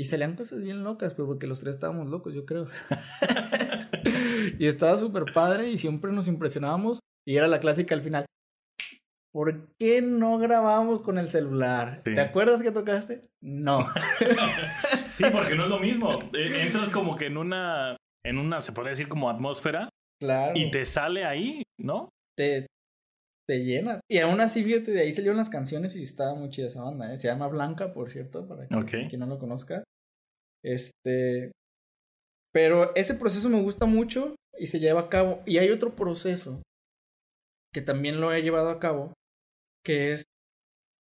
[0.00, 2.68] Y salían cosas bien locas, pero porque los tres estábamos locos, yo creo.
[4.58, 7.00] y estaba súper padre y siempre nos impresionábamos.
[7.28, 8.24] Y era la clásica al final.
[9.30, 12.00] ¿Por qué no grabamos con el celular?
[12.02, 12.14] Sí.
[12.14, 13.28] ¿Te acuerdas que tocaste?
[13.42, 13.86] No.
[15.06, 16.18] Sí, porque no es lo mismo.
[16.32, 20.52] Eh, Entras como que en una, en una, se podría decir como atmósfera claro.
[20.54, 22.08] y te sale ahí, ¿no?
[22.38, 22.68] te,
[23.50, 24.00] te llenas.
[24.08, 27.12] Y aún así, fíjate, de ahí salieron las canciones y estaba muy chida esa banda,
[27.12, 27.18] ¿eh?
[27.18, 28.74] Se llama Blanca, por cierto, para que-
[29.08, 29.82] quien no lo conozca.
[30.64, 31.50] Este.
[32.52, 35.42] Pero ese proceso me gusta mucho y se lleva a cabo.
[35.46, 36.62] Y hay otro proceso
[37.72, 39.14] que también lo he llevado a cabo,
[39.84, 40.24] que es,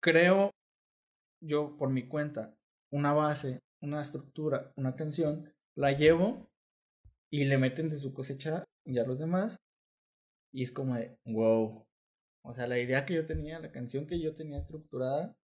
[0.02, 0.50] creo
[1.42, 2.54] yo por mi cuenta,
[2.92, 6.46] una base, una estructura, una canción, la llevo
[7.30, 9.56] y le meten de su cosecha ya los demás.
[10.52, 11.84] Y es como de, wow.
[12.44, 15.36] O sea, la idea que yo tenía, la canción que yo tenía estructurada,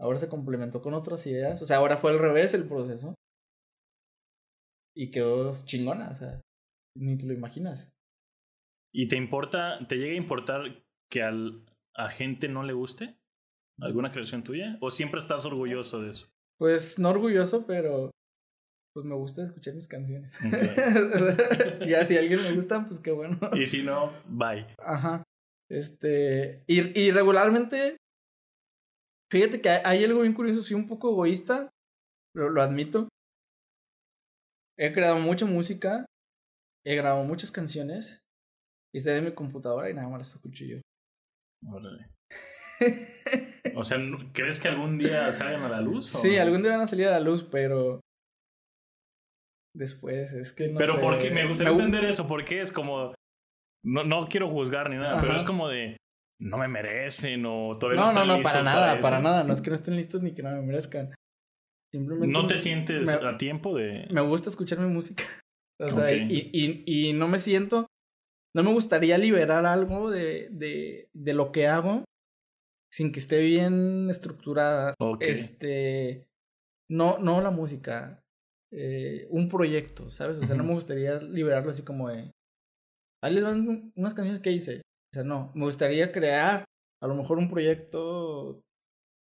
[0.00, 1.60] ahora se complementó con otras ideas.
[1.62, 3.14] O sea, ahora fue al revés el proceso.
[4.94, 6.40] Y quedó chingona, o sea,
[6.96, 7.90] ni te lo imaginas.
[8.94, 13.18] ¿Y te importa, te llega a importar que al, a gente no le guste
[13.80, 14.78] alguna creación tuya?
[14.80, 16.28] ¿O siempre estás orgulloso de eso?
[16.58, 18.10] Pues no orgulloso, pero
[18.94, 20.32] pues me gusta escuchar mis canciones.
[20.46, 20.54] Ok.
[21.86, 23.38] ya si a alguien me gusta, pues qué bueno.
[23.54, 24.66] Y si no, bye.
[24.78, 25.22] Ajá.
[25.70, 27.96] Este, y, y regularmente,
[29.32, 31.70] fíjate que hay, algo bien curioso, soy un poco egoísta,
[32.34, 33.08] lo, lo admito.
[34.78, 36.04] He creado mucha música,
[36.84, 38.20] he grabado muchas canciones,
[38.94, 40.76] y estoy en mi computadora y nada más las escucho yo.
[41.68, 42.06] Órale.
[43.74, 43.98] O sea,
[44.34, 46.14] ¿crees que algún día salgan a la luz?
[46.14, 48.00] o Sí, algún día van a salir a la luz, pero
[49.74, 51.00] después es que no Pero sé.
[51.00, 53.14] porque me gustaría gu- entender eso, porque es como.
[53.86, 55.96] No, no quiero juzgar ni nada, pero es como de.
[56.38, 59.02] No me merecen o todavía no, No, no, están no, listos para nada, eso.
[59.02, 59.44] para nada.
[59.44, 61.14] No es que no estén listos ni que no me merezcan.
[61.94, 62.26] Simplemente.
[62.32, 64.06] ¿No te sientes me- a tiempo de.?
[64.10, 65.24] me gusta escuchar mi música.
[65.78, 67.86] O sea, y, y, y no me siento.
[68.56, 72.02] No me gustaría liberar algo de, de, de lo que hago
[72.90, 74.94] sin que esté bien estructurada.
[75.20, 76.26] Este.
[76.90, 78.22] No, no la música.
[78.72, 80.38] eh, un proyecto, ¿sabes?
[80.38, 82.30] O sea, no me gustaría liberarlo así como de.
[83.26, 84.78] Ahí les van un- unas canciones que hice.
[84.78, 85.50] O sea, no.
[85.54, 86.64] Me gustaría crear
[87.02, 88.60] a lo mejor un proyecto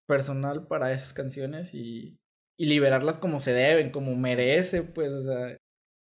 [0.08, 2.18] personal para esas canciones y,
[2.58, 5.58] y liberarlas como se deben, como merece, pues, o sea,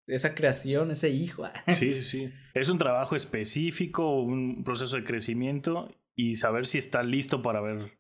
[0.09, 1.45] esa creación, ese hijo.
[1.69, 2.33] Sí, sí, sí.
[2.55, 7.93] Es un trabajo específico, un proceso de crecimiento y saber si está listo para ver.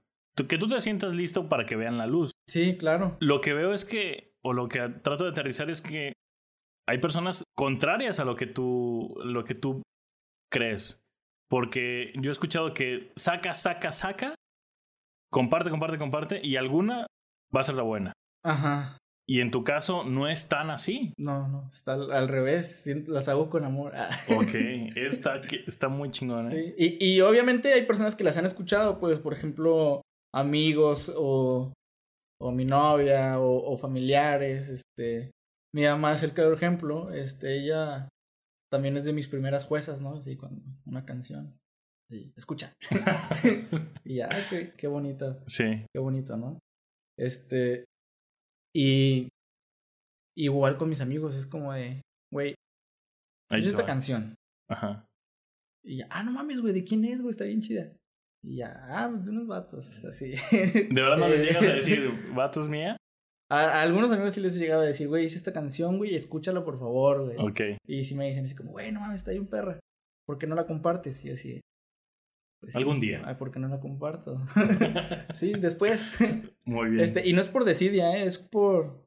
[0.48, 2.32] Que tú te sientas listo para que vean la luz.
[2.48, 3.16] Sí, claro.
[3.20, 6.12] Lo que veo es que, o lo que trato de aterrizar es que
[6.88, 9.82] hay personas contrarias a lo que tú, lo que tú
[10.52, 11.00] crees.
[11.50, 14.34] Porque yo he escuchado que saca, saca, saca,
[15.30, 17.06] comparte, comparte, comparte, y alguna
[17.54, 18.12] va a ser la buena.
[18.44, 18.98] Ajá.
[19.28, 21.12] Y en tu caso no es tan así.
[21.16, 22.86] No, no, está al, al revés.
[23.06, 23.92] Las hago con amor.
[24.36, 24.54] Ok,
[24.96, 26.74] está, está muy chingón, ¿eh?
[26.76, 30.02] Sí, Y, y obviamente hay personas que las han escuchado, pues, por ejemplo,
[30.34, 31.72] amigos o,
[32.40, 34.68] o mi novia o, o familiares.
[34.68, 35.30] Este,
[35.74, 37.12] mi mamá es el claro ejemplo.
[37.12, 38.08] Este, ella
[38.72, 40.14] también es de mis primeras juezas, ¿no?
[40.14, 41.60] Así, con una canción.
[42.08, 42.72] Sí, escucha.
[44.04, 46.58] y ya, qué, qué bonito, Sí, qué bonito, ¿no?
[47.18, 47.84] Este,
[48.74, 49.28] y
[50.34, 52.00] igual con mis amigos, es como de,
[52.32, 52.54] güey,
[53.50, 54.34] es te esta canción.
[54.70, 55.04] Ajá.
[55.84, 57.32] Y ya, ah, no mames, güey, ¿de quién es, güey?
[57.32, 57.92] Está bien chida.
[58.42, 60.30] Y ya, ah, pues de unos vatos, así.
[60.50, 62.96] ¿De verdad no les llegas a decir, vatos mía?
[63.52, 66.14] A, a algunos amigos sí les he llegado a decir, güey, hice esta canción, güey,
[66.14, 67.36] escúchala por favor, güey.
[67.38, 67.78] Ok.
[67.86, 69.78] Y sí me dicen así como, güey, no mames, está bien perra.
[70.26, 71.22] ¿Por qué no la compartes?
[71.24, 71.60] Y así.
[72.60, 72.78] pues, sí.
[72.78, 73.20] Algún día.
[73.24, 74.40] Ay, ¿por qué no la comparto?
[75.34, 76.08] sí, después.
[76.64, 77.04] Muy bien.
[77.04, 78.26] Este, y no es por desidia, ¿eh?
[78.26, 79.04] es por.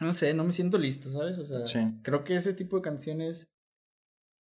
[0.00, 1.38] No sé, no me siento listo, ¿sabes?
[1.38, 1.78] O sea, Sí.
[2.02, 3.46] creo que ese tipo de canciones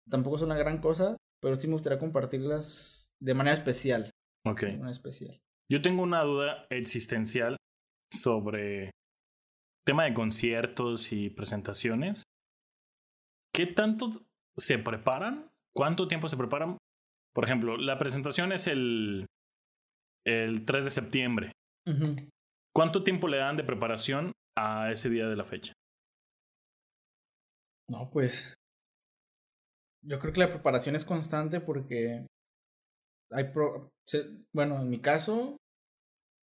[0.09, 4.09] tampoco son una gran cosa, pero sí me gustaría compartirlas de manera especial.
[4.45, 4.61] Ok.
[4.61, 5.39] De manera especial.
[5.71, 7.57] Yo tengo una duda existencial
[8.11, 8.89] sobre
[9.85, 12.23] tema de conciertos y presentaciones.
[13.53, 14.25] ¿Qué tanto
[14.57, 15.51] se preparan?
[15.75, 16.77] ¿Cuánto tiempo se preparan?
[17.33, 19.25] Por ejemplo, la presentación es el,
[20.25, 21.51] el 3 de septiembre.
[22.73, 25.73] ¿Cuánto tiempo le dan de preparación a ese día de la fecha?
[27.89, 28.55] No, pues.
[30.05, 32.25] Yo creo que la preparación es constante porque.
[33.31, 33.89] Hay pro...
[34.53, 35.57] Bueno, en mi caso,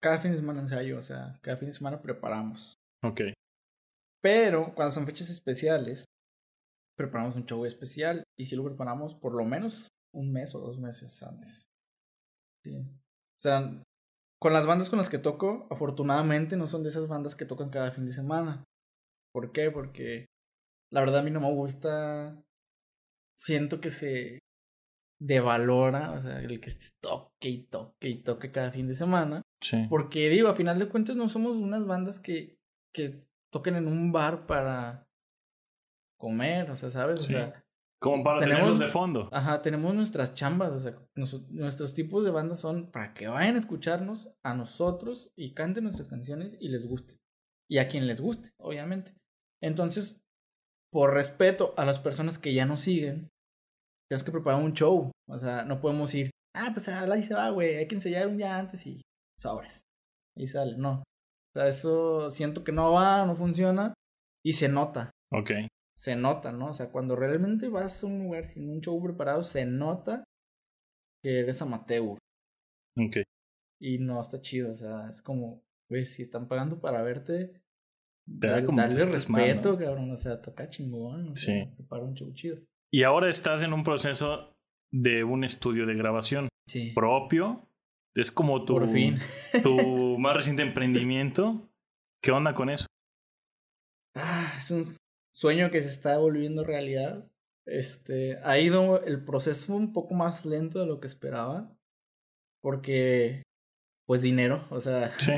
[0.03, 2.78] cada fin de semana ensayo, o sea, cada fin de semana preparamos.
[3.03, 3.21] Ok.
[4.23, 6.05] Pero cuando son fechas especiales,
[6.97, 10.79] preparamos un show especial y si lo preparamos por lo menos un mes o dos
[10.79, 11.65] meses antes.
[12.65, 12.77] Sí.
[12.77, 13.83] O sea,
[14.41, 17.71] con las bandas con las que toco, afortunadamente no son de esas bandas que tocan
[17.71, 18.65] cada fin de semana.
[19.33, 19.71] ¿Por qué?
[19.71, 20.27] Porque
[20.93, 22.43] la verdad a mí no me gusta.
[23.39, 24.41] Siento que se
[25.21, 29.43] devalora, o sea, el que toque y toque y toque cada fin de semana.
[29.61, 29.87] Sí.
[29.89, 32.58] Porque digo, a final de cuentas no somos unas bandas que,
[32.95, 35.07] que toquen en un bar para
[36.19, 37.21] comer, o sea, ¿sabes?
[37.23, 37.35] Sí.
[37.35, 37.65] O sea,
[38.01, 39.29] Como para tenemos- tenerlos de fondo.
[39.33, 43.55] ajá, tenemos nuestras chambas, o sea, nos- nuestros tipos de bandas son para que vayan
[43.57, 47.17] a escucharnos a nosotros y canten nuestras canciones y les guste.
[47.71, 49.15] Y a quien les guste, obviamente.
[49.63, 50.21] Entonces,
[50.93, 53.29] por respeto a las personas que ya nos siguen,
[54.09, 55.11] tenemos que preparar un show.
[55.29, 58.39] O sea, no podemos ir, ah, pues ahí se va, güey, hay que ensayar un
[58.39, 59.03] día antes y
[59.39, 59.81] sobres.
[60.37, 61.03] Y sale, no.
[61.59, 63.93] Sea, eso siento que no va, no funciona
[64.45, 65.51] y se nota Ok.
[65.97, 66.69] se nota, ¿no?
[66.69, 70.23] O sea, cuando realmente vas a un lugar sin un show preparado, se nota
[71.23, 72.17] que eres amateur.
[72.97, 73.17] Ok.
[73.81, 77.61] Y no está chido, o sea, es como, güey, si están pagando para verte,
[78.41, 79.79] Te da como mal, respeto, ¿no?
[79.79, 81.65] cabrón, o sea, toca chingón, o Sí.
[81.77, 82.59] prepara un show chido.
[82.93, 84.55] Y ahora estás en un proceso
[84.93, 86.93] de un estudio de grabación Sí.
[86.95, 87.68] propio.
[88.17, 89.19] Es como tu, Por fin.
[89.63, 91.69] tu más reciente emprendimiento.
[92.23, 92.87] ¿Qué onda con eso?
[94.17, 94.97] Ah, es un
[95.35, 97.31] sueño que se está volviendo realidad.
[97.67, 101.73] Este, ha ido el proceso un poco más lento de lo que esperaba.
[102.61, 103.43] Porque,
[104.07, 105.33] pues dinero, o sea, Sí.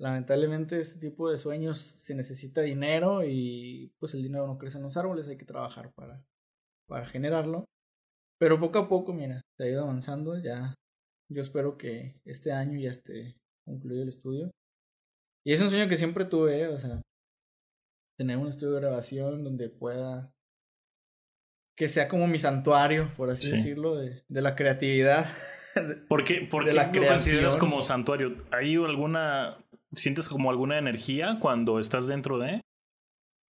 [0.00, 4.84] lamentablemente este tipo de sueños se necesita dinero y pues el dinero no crece en
[4.84, 6.24] los árboles, hay que trabajar para,
[6.88, 7.66] para generarlo.
[8.40, 10.74] Pero poco a poco, mira, se ha ido avanzando, ya
[11.32, 14.50] yo espero que este año ya esté concluido el estudio.
[15.44, 16.68] Y es un sueño que siempre tuve, ¿eh?
[16.68, 17.02] o sea,
[18.18, 20.32] tener un estudio de grabación donde pueda
[21.76, 23.52] que sea como mi santuario, por así Sí.
[23.52, 25.26] decirlo, de, de la creatividad.
[26.08, 27.58] ¿Por qué, por De qué la lo consideras creación.
[27.60, 28.44] como santuario?
[28.52, 29.56] ¿Hay alguna...
[29.94, 32.60] ¿Sientes como alguna energía cuando estás dentro de?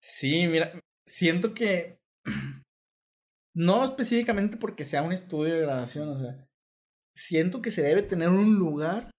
[0.01, 0.73] sí, mira,
[1.07, 1.99] siento que
[3.55, 6.49] no específicamente porque sea un estudio de grabación, o sea,
[7.17, 9.11] siento que se debe tener un lugar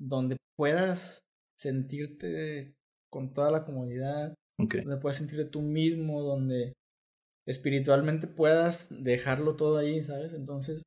[0.00, 1.20] donde puedas
[1.58, 2.74] sentirte
[3.10, 6.72] con toda la comodidad, donde puedas sentirte tú mismo, donde
[7.46, 10.34] espiritualmente puedas dejarlo todo ahí, ¿sabes?
[10.34, 10.82] Entonces,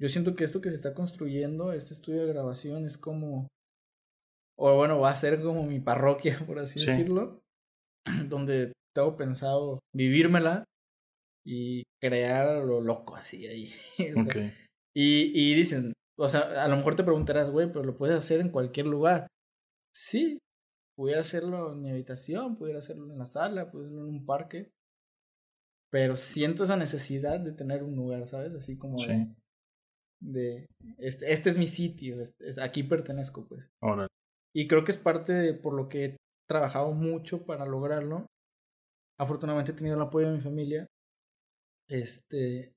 [0.00, 3.48] yo siento que esto que se está construyendo, este estudio de grabación, es como,
[4.56, 6.86] o bueno, va a ser como mi parroquia, por así Sí.
[6.86, 7.40] decirlo,
[8.28, 10.64] donde tengo pensado vivírmela
[11.50, 13.72] y crear lo loco así ahí.
[14.20, 14.52] o sea, Ok.
[14.94, 18.40] y, y dicen, o sea, a lo mejor te preguntarás, güey, pero lo puedes hacer
[18.40, 19.26] en cualquier lugar.
[19.96, 20.38] Sí,
[20.96, 24.70] pudiera hacerlo en mi habitación, pudiera hacerlo en la sala, pudiera hacerlo en un parque.
[25.90, 28.52] Pero siento esa necesidad de tener un lugar, ¿sabes?
[28.54, 29.06] Así como Sí.
[30.20, 30.66] de, de
[30.98, 33.66] este, este es mi sitio, este, es- aquí pertenezco, pues.
[33.82, 34.06] Ahora.
[34.54, 36.16] Y creo que es parte de por lo que he
[36.48, 38.26] trabajado mucho para lograrlo.
[39.18, 40.86] Afortunadamente he tenido el apoyo de mi familia.
[41.88, 42.74] Este.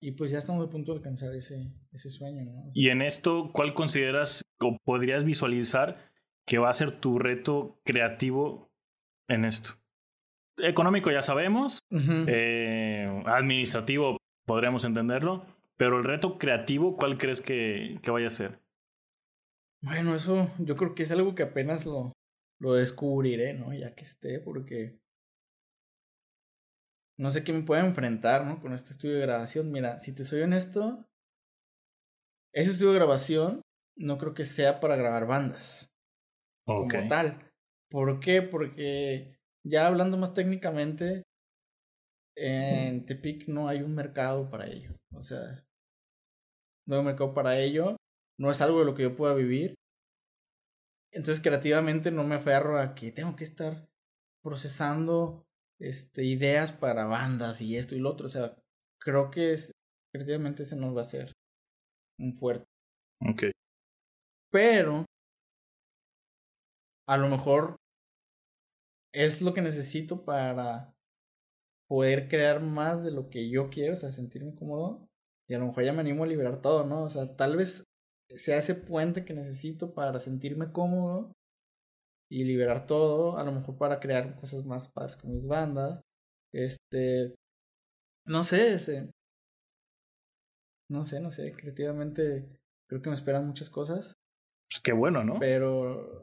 [0.00, 2.70] Y pues ya estamos a punto de alcanzar ese, ese sueño, ¿no?
[2.72, 6.12] y en esto, ¿cuál consideras o podrías visualizar
[6.46, 8.70] que va a ser tu reto creativo
[9.28, 9.70] en esto?
[10.58, 15.46] Económico ya sabemos, eh, administrativo podríamos entenderlo,
[15.76, 18.60] pero el reto creativo, ¿cuál crees que, que, vaya a ser?
[19.82, 22.12] Bueno, eso yo creo que es algo que apenas lo,
[22.60, 23.72] lo descubriré, ¿no?
[23.72, 24.98] Ya que esté, porque
[27.18, 28.60] no sé qué me puede enfrentar, ¿no?
[28.60, 29.70] Con este estudio de grabación.
[29.72, 31.04] Mira, si te soy honesto,
[32.54, 33.62] ese estudio de grabación
[33.96, 35.88] no creo que sea para grabar bandas.
[36.64, 37.50] Como tal.
[37.90, 38.42] ¿Por qué?
[38.42, 41.24] Porque ya hablando más técnicamente,
[42.36, 44.94] en Tepic no hay un mercado para ello.
[45.12, 45.64] O sea,
[46.86, 47.96] no hay un mercado para ello.
[48.38, 49.74] No es algo de lo que yo pueda vivir.
[51.12, 53.88] Entonces, creativamente no me aferro a que tengo que estar
[54.44, 55.47] procesando
[55.80, 58.26] este, ideas para bandas y esto y lo otro.
[58.26, 58.56] O sea,
[59.00, 59.72] creo que es,
[60.12, 61.32] creativamente ese nos va a ser
[62.18, 62.66] un fuerte.
[63.20, 63.44] Ok.
[64.50, 65.04] Pero,
[67.06, 67.76] a lo mejor
[69.12, 70.94] es lo que necesito para
[71.88, 75.06] poder crear más de lo que yo quiero, o sea, sentirme cómodo.
[75.48, 77.04] Y a lo mejor ya me animo a liberar todo, ¿no?
[77.04, 77.84] O sea, tal vez
[78.36, 81.32] sea ese puente que necesito para sentirme cómodo
[82.30, 86.00] y liberar todo, a lo mejor para crear cosas más padres con mis bandas.
[86.52, 87.34] Este,
[88.26, 89.10] no sé, ese,
[90.90, 92.48] no sé, no sé, creativamente
[92.88, 94.14] creo que me esperan muchas cosas.
[94.70, 95.38] Pues qué bueno, ¿no?
[95.38, 96.22] Pero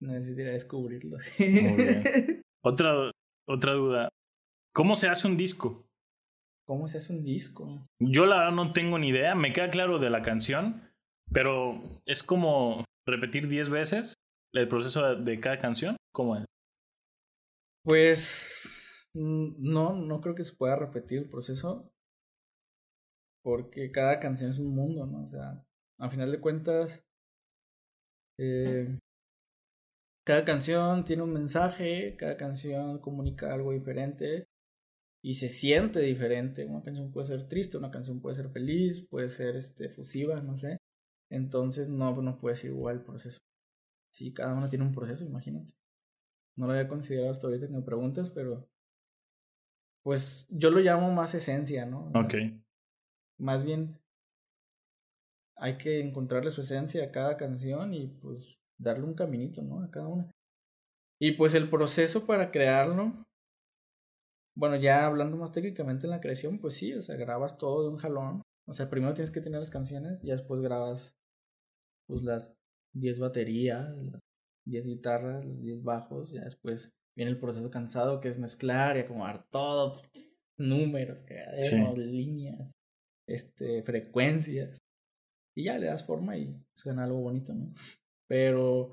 [0.00, 1.18] necesitaría descubrirlo.
[2.64, 3.10] Otra,
[3.48, 4.08] otra duda.
[4.72, 5.84] ¿Cómo se hace un disco?
[6.64, 7.88] ¿Cómo se hace un disco?
[8.00, 9.34] Yo la verdad no tengo ni idea.
[9.34, 10.88] Me queda claro de la canción,
[11.32, 14.14] pero es como repetir 10 veces
[14.52, 15.96] el proceso de cada canción.
[16.12, 16.44] ¿Cómo es?
[17.84, 21.90] Pues no, no creo que se pueda repetir el proceso.
[23.44, 25.24] Porque cada canción es un mundo, ¿no?
[25.24, 25.64] O sea,
[25.98, 27.02] a final de cuentas,
[28.38, 28.98] eh,
[30.24, 34.46] cada canción tiene un mensaje, cada canción comunica algo diferente
[35.24, 36.64] y se siente diferente.
[36.66, 40.56] Una canción puede ser triste, una canción puede ser feliz, puede ser este, fusiva, no
[40.56, 40.78] sé.
[41.30, 43.38] Entonces no, no puede ser igual el proceso.
[44.12, 45.72] Sí, cada uno tiene un proceso, imagínate.
[46.56, 48.68] No lo había considerado hasta ahorita que me preguntas, pero
[50.04, 52.10] pues yo lo llamo más esencia, ¿no?
[52.14, 52.34] ok.
[53.38, 53.98] Más bien
[55.56, 59.82] hay que encontrarle su esencia a cada canción y pues darle un caminito, ¿no?
[59.82, 60.30] A cada una.
[61.20, 63.24] Y pues el proceso para crearlo,
[64.56, 67.90] bueno, ya hablando más técnicamente en la creación, pues sí, o sea, grabas todo de
[67.90, 68.42] un jalón.
[68.66, 71.16] O sea, primero tienes que tener las canciones, y después grabas
[72.06, 72.54] pues las
[72.94, 74.20] 10 baterías, las
[74.66, 79.00] 10 guitarras, los 10 bajos, ya después viene el proceso cansado que es mezclar y
[79.00, 80.00] acomodar todo,
[80.58, 82.72] números, cadenas, líneas,
[83.28, 84.78] este, frecuencias.
[85.54, 87.74] Y ya le das forma y suena algo bonito, ¿no?
[88.26, 88.92] Pero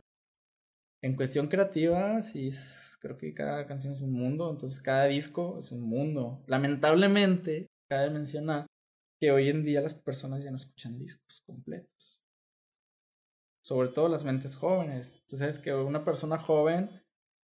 [1.01, 2.49] en cuestión creativa, sí,
[2.99, 6.43] creo que cada canción es un mundo, entonces cada disco es un mundo.
[6.47, 8.65] Lamentablemente, cabe mencionar
[9.21, 12.18] que hoy en día las personas ya no escuchan discos completos.
[13.69, 15.23] Sobre todo las mentes jóvenes.
[15.27, 16.89] Tú sabes que una persona joven,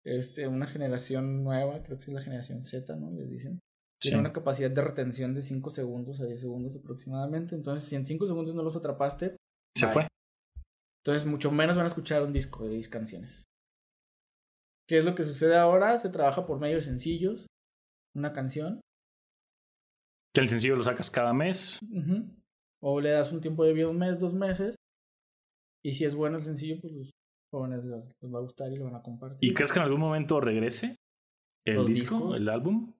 [0.04, 3.10] este, una generación nueva, creo que es la generación Z, ¿no?
[3.10, 3.58] Les dicen.
[3.98, 7.54] Tiene una capacidad de retención de 5 segundos a 10 segundos aproximadamente.
[7.54, 9.34] Entonces, si en 5 segundos no los atrapaste,
[9.74, 10.08] se fue.
[11.02, 13.44] Entonces, mucho menos van a escuchar un disco de 10 canciones.
[14.86, 15.98] ¿Qué es lo que sucede ahora?
[15.98, 17.46] Se trabaja por medio de sencillos,
[18.14, 18.82] una canción.
[20.34, 21.78] Que el sencillo lo sacas cada mes.
[22.82, 24.76] O le das un tiempo de vida, un mes, dos meses.
[25.82, 27.10] Y si es bueno el sencillo, pues los
[27.52, 29.38] jóvenes les, va a gustar y lo van a compartir.
[29.40, 30.96] ¿Y crees que en algún momento regrese
[31.66, 32.92] el disco, el álbum?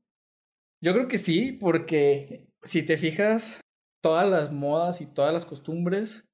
[0.83, 3.61] Yo creo que sí, porque si te fijas,
[4.03, 6.25] todas las modas y todas las costumbres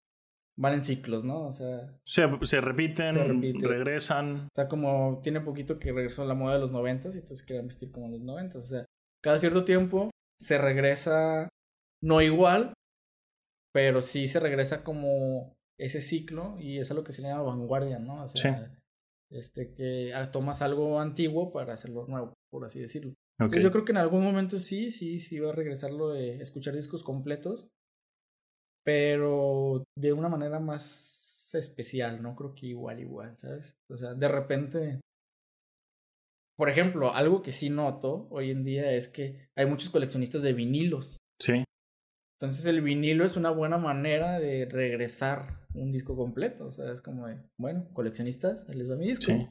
[0.58, 1.46] van en ciclos, ¿no?
[1.46, 1.98] O sea.
[2.04, 4.46] Se, se, repiten, regresan.
[4.46, 7.66] O sea, como tiene poquito que regresó la moda de los noventas y entonces quieren
[7.66, 8.64] vestir como los noventas.
[8.64, 8.84] O sea,
[9.22, 11.48] cada cierto tiempo se regresa,
[12.02, 12.72] no igual,
[13.72, 17.98] pero sí se regresa como ese ciclo y eso es lo que se llama vanguardia,
[17.98, 18.24] ¿no?
[18.24, 18.72] O sea,
[19.30, 23.14] este, que tomas algo antiguo para hacerlo nuevo, por así decirlo.
[23.38, 26.40] Entonces yo creo que en algún momento sí, sí, sí va a regresar lo de
[26.40, 27.68] escuchar discos completos
[28.86, 33.74] pero de una manera más especial, no creo que igual, igual, ¿sabes?
[33.90, 35.00] O sea, de repente,
[36.56, 40.52] por ejemplo, algo que sí noto hoy en día es que hay muchos coleccionistas de
[40.52, 41.18] vinilos.
[41.42, 41.64] Sí.
[42.38, 46.66] Entonces el vinilo es una buena manera de regresar un disco completo.
[46.66, 49.26] O sea, es como de, bueno, coleccionistas, ahí les va mi disco.
[49.26, 49.48] Sí.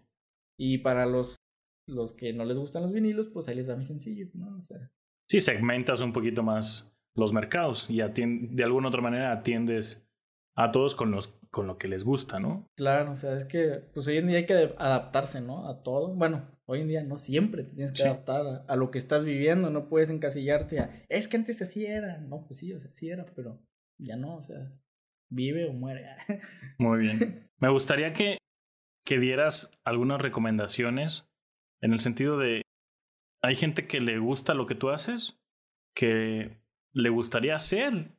[0.58, 1.36] Y para los,
[1.88, 4.58] los que no les gustan los vinilos, pues ahí les va mi sencillo, ¿no?
[4.58, 4.92] O sea,
[5.28, 10.08] Sí, segmentas un poquito más los mercados y de alguna otra manera atiendes
[10.56, 12.68] a todos con, los, con lo que les gusta, ¿no?
[12.76, 15.70] claro, o sea, es que pues hoy en día hay que adap- adaptarse, ¿no?
[15.70, 16.14] A todo.
[16.14, 18.04] Bueno, hoy en día no siempre te tienes que Sí.
[18.04, 21.86] adaptar a, a lo que estás viviendo, no puedes encasillarte a, es que antes así
[21.86, 22.18] era.
[22.18, 23.58] No, pues sí, o sea, así era, pero
[23.98, 24.70] ya no, o sea,
[25.32, 26.06] vive o muere.
[26.78, 27.50] Muy bien.
[27.60, 28.38] Me gustaría que,
[29.06, 31.26] que dieras algunas recomendaciones
[31.82, 32.64] en el sentido de,
[33.42, 35.40] hay gente que le gusta lo que tú haces,
[35.96, 36.60] que
[36.94, 38.12] le gustaría ser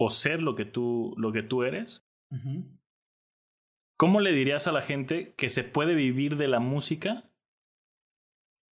[0.00, 2.03] o ser lo que tú, lo que tú eres.
[3.96, 7.30] ¿Cómo le dirías a la gente que se puede vivir de la música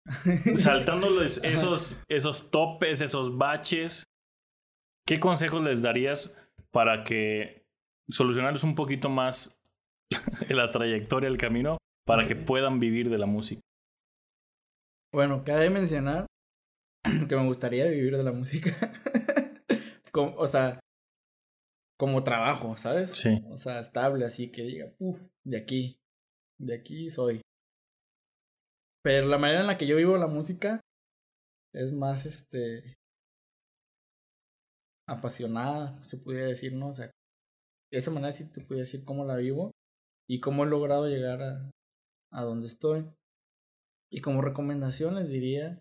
[0.56, 4.04] saltándoles esos, esos topes, esos baches?
[5.06, 6.36] ¿Qué consejos les darías
[6.70, 7.66] para que
[8.08, 9.58] solucionarles un poquito más
[10.48, 13.60] la trayectoria, el camino, para que puedan vivir de la música?
[15.12, 16.26] Bueno, cabe mencionar
[17.28, 18.70] que me gustaría vivir de la música.
[20.14, 20.78] O sea,
[22.02, 23.12] como trabajo, ¿sabes?
[23.12, 23.28] Sí.
[23.48, 26.00] O sea, estable, así que diga, uff, de aquí,
[26.58, 27.42] de aquí soy.
[29.04, 30.80] Pero la manera en la que yo vivo la música
[31.72, 32.96] es más, este,
[35.08, 36.88] apasionada, se pudiera decir, ¿no?
[36.88, 39.70] O sea, de esa manera sí te pudiera decir cómo la vivo
[40.28, 41.70] y cómo he logrado llegar a,
[42.32, 43.08] a donde estoy.
[44.10, 45.80] Y como recomendación les diría,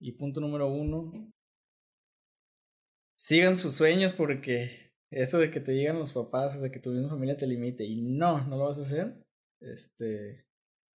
[0.00, 1.30] y punto número uno,
[3.18, 4.83] sigan sus sueños porque
[5.14, 7.84] eso de que te digan los papás, o sea, que tu misma familia te limite
[7.84, 9.14] y no, no lo vas a hacer,
[9.60, 10.44] este,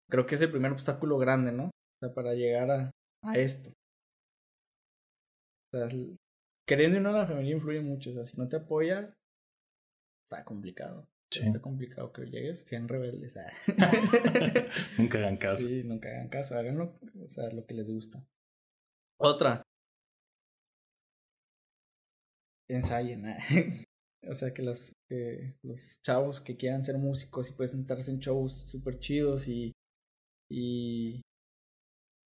[0.09, 1.65] creo que es el primer obstáculo grande, ¿no?
[1.65, 2.91] O sea, para llegar a,
[3.23, 3.69] a esto.
[5.71, 5.87] O sea,
[6.67, 9.13] queriendo o no, la familia influye mucho, o sea, si no te apoya,
[10.25, 11.07] está complicado.
[11.29, 11.45] Sí.
[11.45, 13.37] Está complicado que llegues, sean rebeldes.
[13.37, 13.51] ah.
[14.97, 15.67] Nunca hagan caso.
[15.67, 18.25] Sí, nunca hagan caso, háganlo, o sea, lo que les gusta.
[19.19, 19.61] Otra.
[22.69, 23.25] Ensayen.
[23.27, 23.37] ah.
[24.29, 28.69] o sea, que los, que los chavos que quieran ser músicos y presentarse en shows
[28.69, 29.73] súper chidos y,
[30.49, 31.21] y,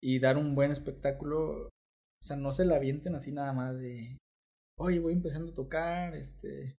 [0.01, 4.17] y dar un buen espectáculo, o sea, no se la avienten así nada más de,
[4.79, 6.77] oye, voy empezando a tocar, este,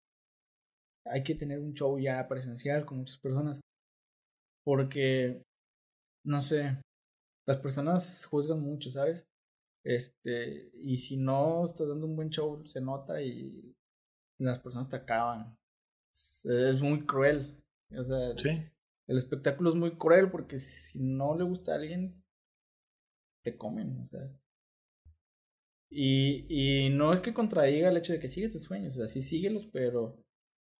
[1.07, 3.61] hay que tener un show ya presencial con muchas personas.
[4.65, 5.43] Porque,
[6.25, 6.81] no sé,
[7.47, 9.25] las personas juzgan mucho, ¿sabes?
[9.85, 13.75] Este, y si no estás dando un buen show, se nota y
[14.39, 15.57] las personas te acaban.
[16.15, 17.63] Es, es muy cruel.
[17.97, 18.49] O sea, Sí.
[19.09, 22.23] el espectáculo es muy cruel porque si no le gusta a alguien,
[23.45, 24.29] te comen, o sea.
[25.91, 29.09] Y, y no es que contradiga el hecho de que sigue tus sueños, o sea,
[29.09, 30.23] sí síguelos, pero,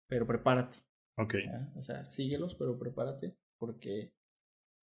[0.09, 0.77] pero prepárate.
[1.17, 1.35] Ok.
[1.77, 4.13] O sea, síguelos, pero prepárate porque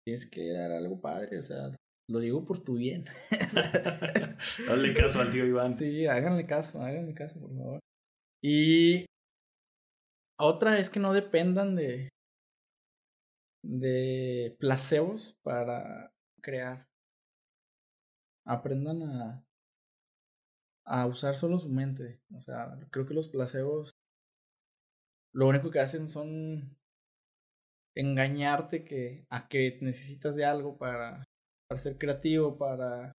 [0.04, 1.74] tienes que dar algo padre, o sea,
[2.10, 3.06] lo digo por tu bien.
[4.68, 5.74] Dale caso al tío Iván.
[5.76, 7.80] Sí, háganle caso, háganle caso, por favor.
[8.42, 9.06] Y
[10.38, 12.08] otra es que no dependan de
[13.64, 16.10] de placebos para
[16.42, 16.88] crear.
[18.44, 19.44] Aprendan a
[20.84, 22.20] a usar solo su mente.
[22.34, 23.92] O sea, creo que los placebos
[25.32, 26.76] lo único que hacen son
[27.94, 31.24] engañarte que a que necesitas de algo para
[31.68, 33.12] para ser creativo, para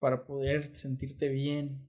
[0.00, 1.87] para poder sentirte bien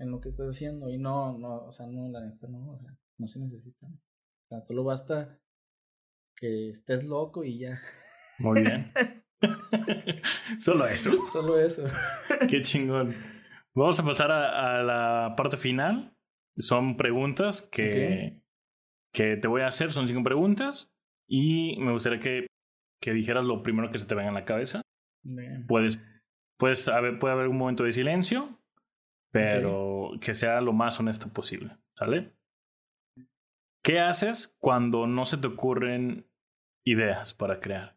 [0.00, 2.78] en lo que estás haciendo y no no, o sea, no la neta no, o
[2.78, 3.86] sea, no se necesita.
[3.86, 5.38] O sea, solo basta
[6.34, 7.80] que estés loco y ya.
[8.38, 8.90] Muy bien.
[10.60, 11.12] Solo eso.
[11.28, 11.84] Solo eso.
[12.48, 13.14] Qué chingón.
[13.74, 16.16] Vamos a pasar a, a la parte final.
[16.56, 18.42] Son preguntas que,
[19.12, 19.92] que te voy a hacer.
[19.92, 20.90] Son cinco preguntas.
[21.28, 22.46] Y me gustaría que,
[23.00, 24.82] que dijeras lo primero que se te venga en la cabeza.
[25.22, 25.66] Bien.
[25.66, 26.02] Puedes,
[26.58, 28.59] puedes haber, puede haber un momento de silencio,
[29.30, 31.76] pero que sea lo más honesto posible.
[31.96, 32.32] ¿Sale?
[33.82, 36.26] ¿Qué haces cuando no se te ocurren
[36.84, 37.96] ideas para crear?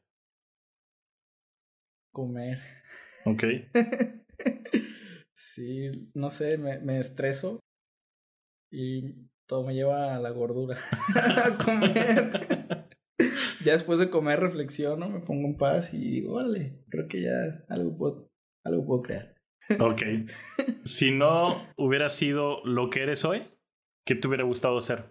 [2.12, 2.60] Comer.
[3.26, 3.44] ¿Ok?
[5.46, 7.60] Sí, no sé, me, me estreso
[8.72, 10.78] y todo me lleva a la gordura.
[11.46, 12.88] a comer.
[13.64, 17.64] Ya después de comer reflexiono, me pongo en paz y digo, vale, creo que ya
[17.70, 18.30] algo puedo,
[18.66, 19.33] algo puedo crear.
[19.80, 20.02] Ok.
[20.84, 23.48] Si no hubiera sido lo que eres hoy,
[24.06, 25.06] ¿qué te hubiera gustado ser?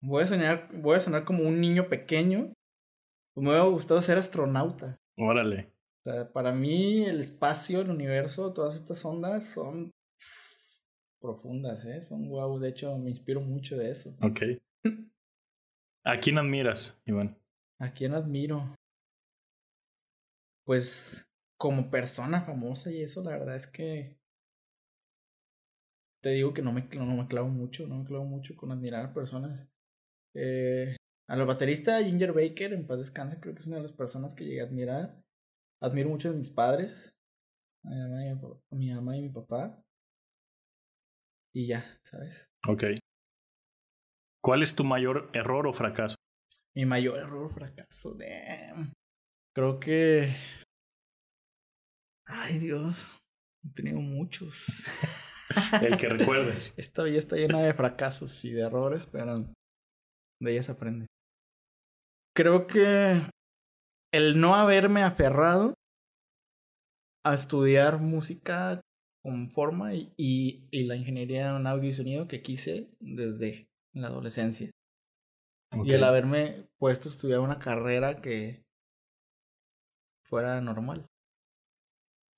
[0.00, 2.52] Voy a soñar, voy a sonar como un niño pequeño.
[3.36, 4.98] Me hubiera gustado ser astronauta.
[5.16, 5.72] Órale.
[6.04, 9.92] O sea, para mí el espacio, el universo, todas estas ondas son
[11.20, 12.02] profundas, ¿eh?
[12.02, 12.58] Son guau.
[12.58, 14.14] De hecho, me inspiro mucho de eso.
[14.20, 14.42] Ok.
[16.04, 17.38] ¿A quién admiras, Iván?
[17.78, 18.74] ¿A quién admiro?
[20.64, 21.31] Pues
[21.62, 24.18] como persona famosa y eso, la verdad es que
[26.20, 29.14] te digo que no me, no me clavo mucho, no me clavo mucho con admirar
[29.14, 29.68] personas.
[30.34, 30.96] Eh,
[31.28, 34.34] a la baterista Ginger Baker, en paz descanse, creo que es una de las personas
[34.34, 35.22] que llegué a admirar.
[35.80, 37.14] Admiro mucho a mis padres,
[37.84, 38.34] a mi mamá y a
[38.72, 39.84] mi, mamá y mi papá.
[41.54, 42.44] Y ya, ¿sabes?
[42.66, 42.82] Ok.
[44.42, 46.16] ¿Cuál es tu mayor error o fracaso?
[46.74, 48.92] Mi mayor error o fracaso, damn.
[49.54, 50.34] Creo que.
[52.34, 53.20] Ay, Dios.
[53.64, 54.54] He tenido muchos.
[55.82, 56.74] El que recuerdes.
[56.76, 59.38] Esta vida está llena de fracasos y de errores, pero
[60.40, 61.06] de ellas aprende.
[62.34, 63.20] Creo que
[64.12, 65.74] el no haberme aferrado
[67.24, 68.80] a estudiar música
[69.22, 74.70] con forma y, y, la ingeniería en audio y sonido que quise desde la adolescencia.
[75.84, 78.62] Y el haberme puesto a estudiar una carrera que
[80.26, 81.06] fuera normal.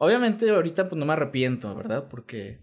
[0.00, 2.08] Obviamente ahorita pues no me arrepiento, ¿verdad?
[2.08, 2.62] Porque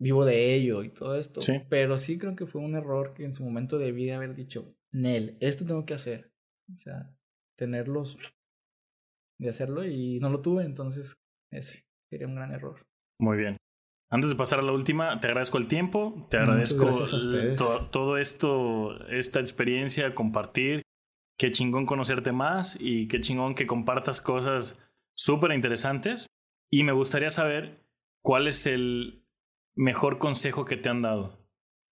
[0.00, 1.42] vivo de ello y todo esto.
[1.42, 1.60] Sí.
[1.68, 4.74] Pero sí creo que fue un error que en su momento debí de haber dicho,
[4.92, 6.32] Nel, esto tengo que hacer.
[6.72, 7.14] O sea,
[7.56, 8.18] tenerlos
[9.40, 11.16] de hacerlo y no lo tuve, entonces
[11.50, 12.86] ese sería un gran error.
[13.20, 13.56] Muy bien.
[14.10, 16.90] Antes de pasar a la última, te agradezco el tiempo, te agradezco
[17.90, 20.82] todo esto, esta experiencia, compartir.
[21.38, 24.76] Qué chingón conocerte más y qué chingón que compartas cosas
[25.18, 26.26] súper interesantes.
[26.70, 27.82] Y me gustaría saber
[28.22, 29.24] cuál es el
[29.78, 31.38] mejor consejo que te han dado?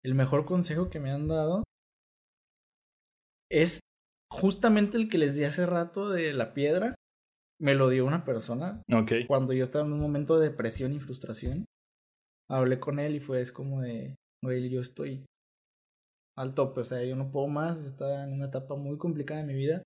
[0.05, 1.63] El mejor consejo que me han dado
[3.51, 3.81] es
[4.31, 6.95] justamente el que les di hace rato de la piedra.
[7.59, 8.83] Me lo dio una persona.
[8.93, 9.13] Ok.
[9.27, 11.65] Cuando yo estaba en un momento de depresión y frustración.
[12.49, 14.15] Hablé con él y fue es como de,
[14.45, 15.25] oye, yo estoy
[16.37, 19.47] al tope, o sea, yo no puedo más, estaba en una etapa muy complicada de
[19.47, 19.83] mi vida.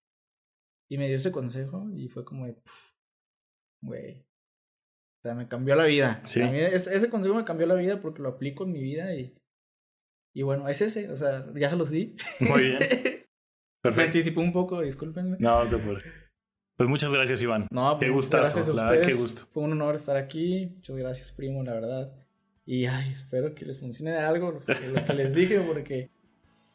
[0.90, 2.60] Y me dio ese consejo y fue como de,
[3.82, 4.24] güey,
[5.20, 6.22] o sea, me cambió la vida.
[6.24, 6.40] Sí.
[6.40, 9.34] ese consejo me cambió la vida porque lo aplico en mi vida y,
[10.34, 11.10] y bueno, es ese.
[11.10, 12.16] O sea, ya se los di.
[12.40, 12.78] Muy bien.
[13.82, 13.96] Perfecto.
[13.96, 15.36] Me anticipé un poco, discúlpenme.
[15.38, 15.98] No, te puedo.
[16.76, 17.66] Pues muchas gracias, Iván.
[17.70, 18.74] No, pues qué gustazo.
[18.74, 19.42] Gracias a qué gusto.
[19.50, 20.72] Fue un honor estar aquí.
[20.76, 22.12] Muchas gracias, primo, la verdad.
[22.64, 26.10] Y ay, espero que les funcione de algo, lo que les dije, porque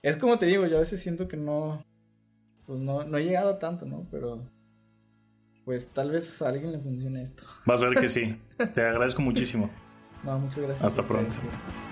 [0.03, 1.83] es como te digo, yo a veces siento que no,
[2.67, 4.07] pues no, no he llegado a tanto, ¿no?
[4.11, 4.47] Pero
[5.65, 7.43] pues tal vez a alguien le funcione esto.
[7.65, 8.37] Vas a ver que sí.
[8.57, 9.69] Te agradezco muchísimo.
[10.23, 10.83] No, muchas gracias.
[10.83, 11.35] Hasta pronto.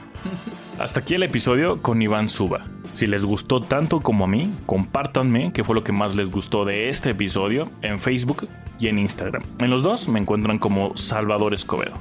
[0.79, 2.65] Hasta aquí el episodio con Iván Suba.
[2.93, 6.65] Si les gustó tanto como a mí, compártanme qué fue lo que más les gustó
[6.65, 8.47] de este episodio en Facebook
[8.79, 9.43] y en Instagram.
[9.59, 11.97] En los dos me encuentran como Salvador Escobedo.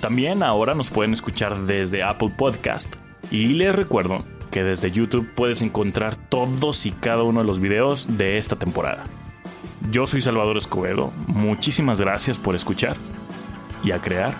[0.00, 2.94] También ahora nos pueden escuchar desde Apple Podcast
[3.30, 8.16] y les recuerdo que desde YouTube puedes encontrar todos y cada uno de los videos
[8.16, 9.06] de esta temporada.
[9.90, 12.96] Yo soy Salvador Escobedo, muchísimas gracias por escuchar
[13.84, 14.34] y a crear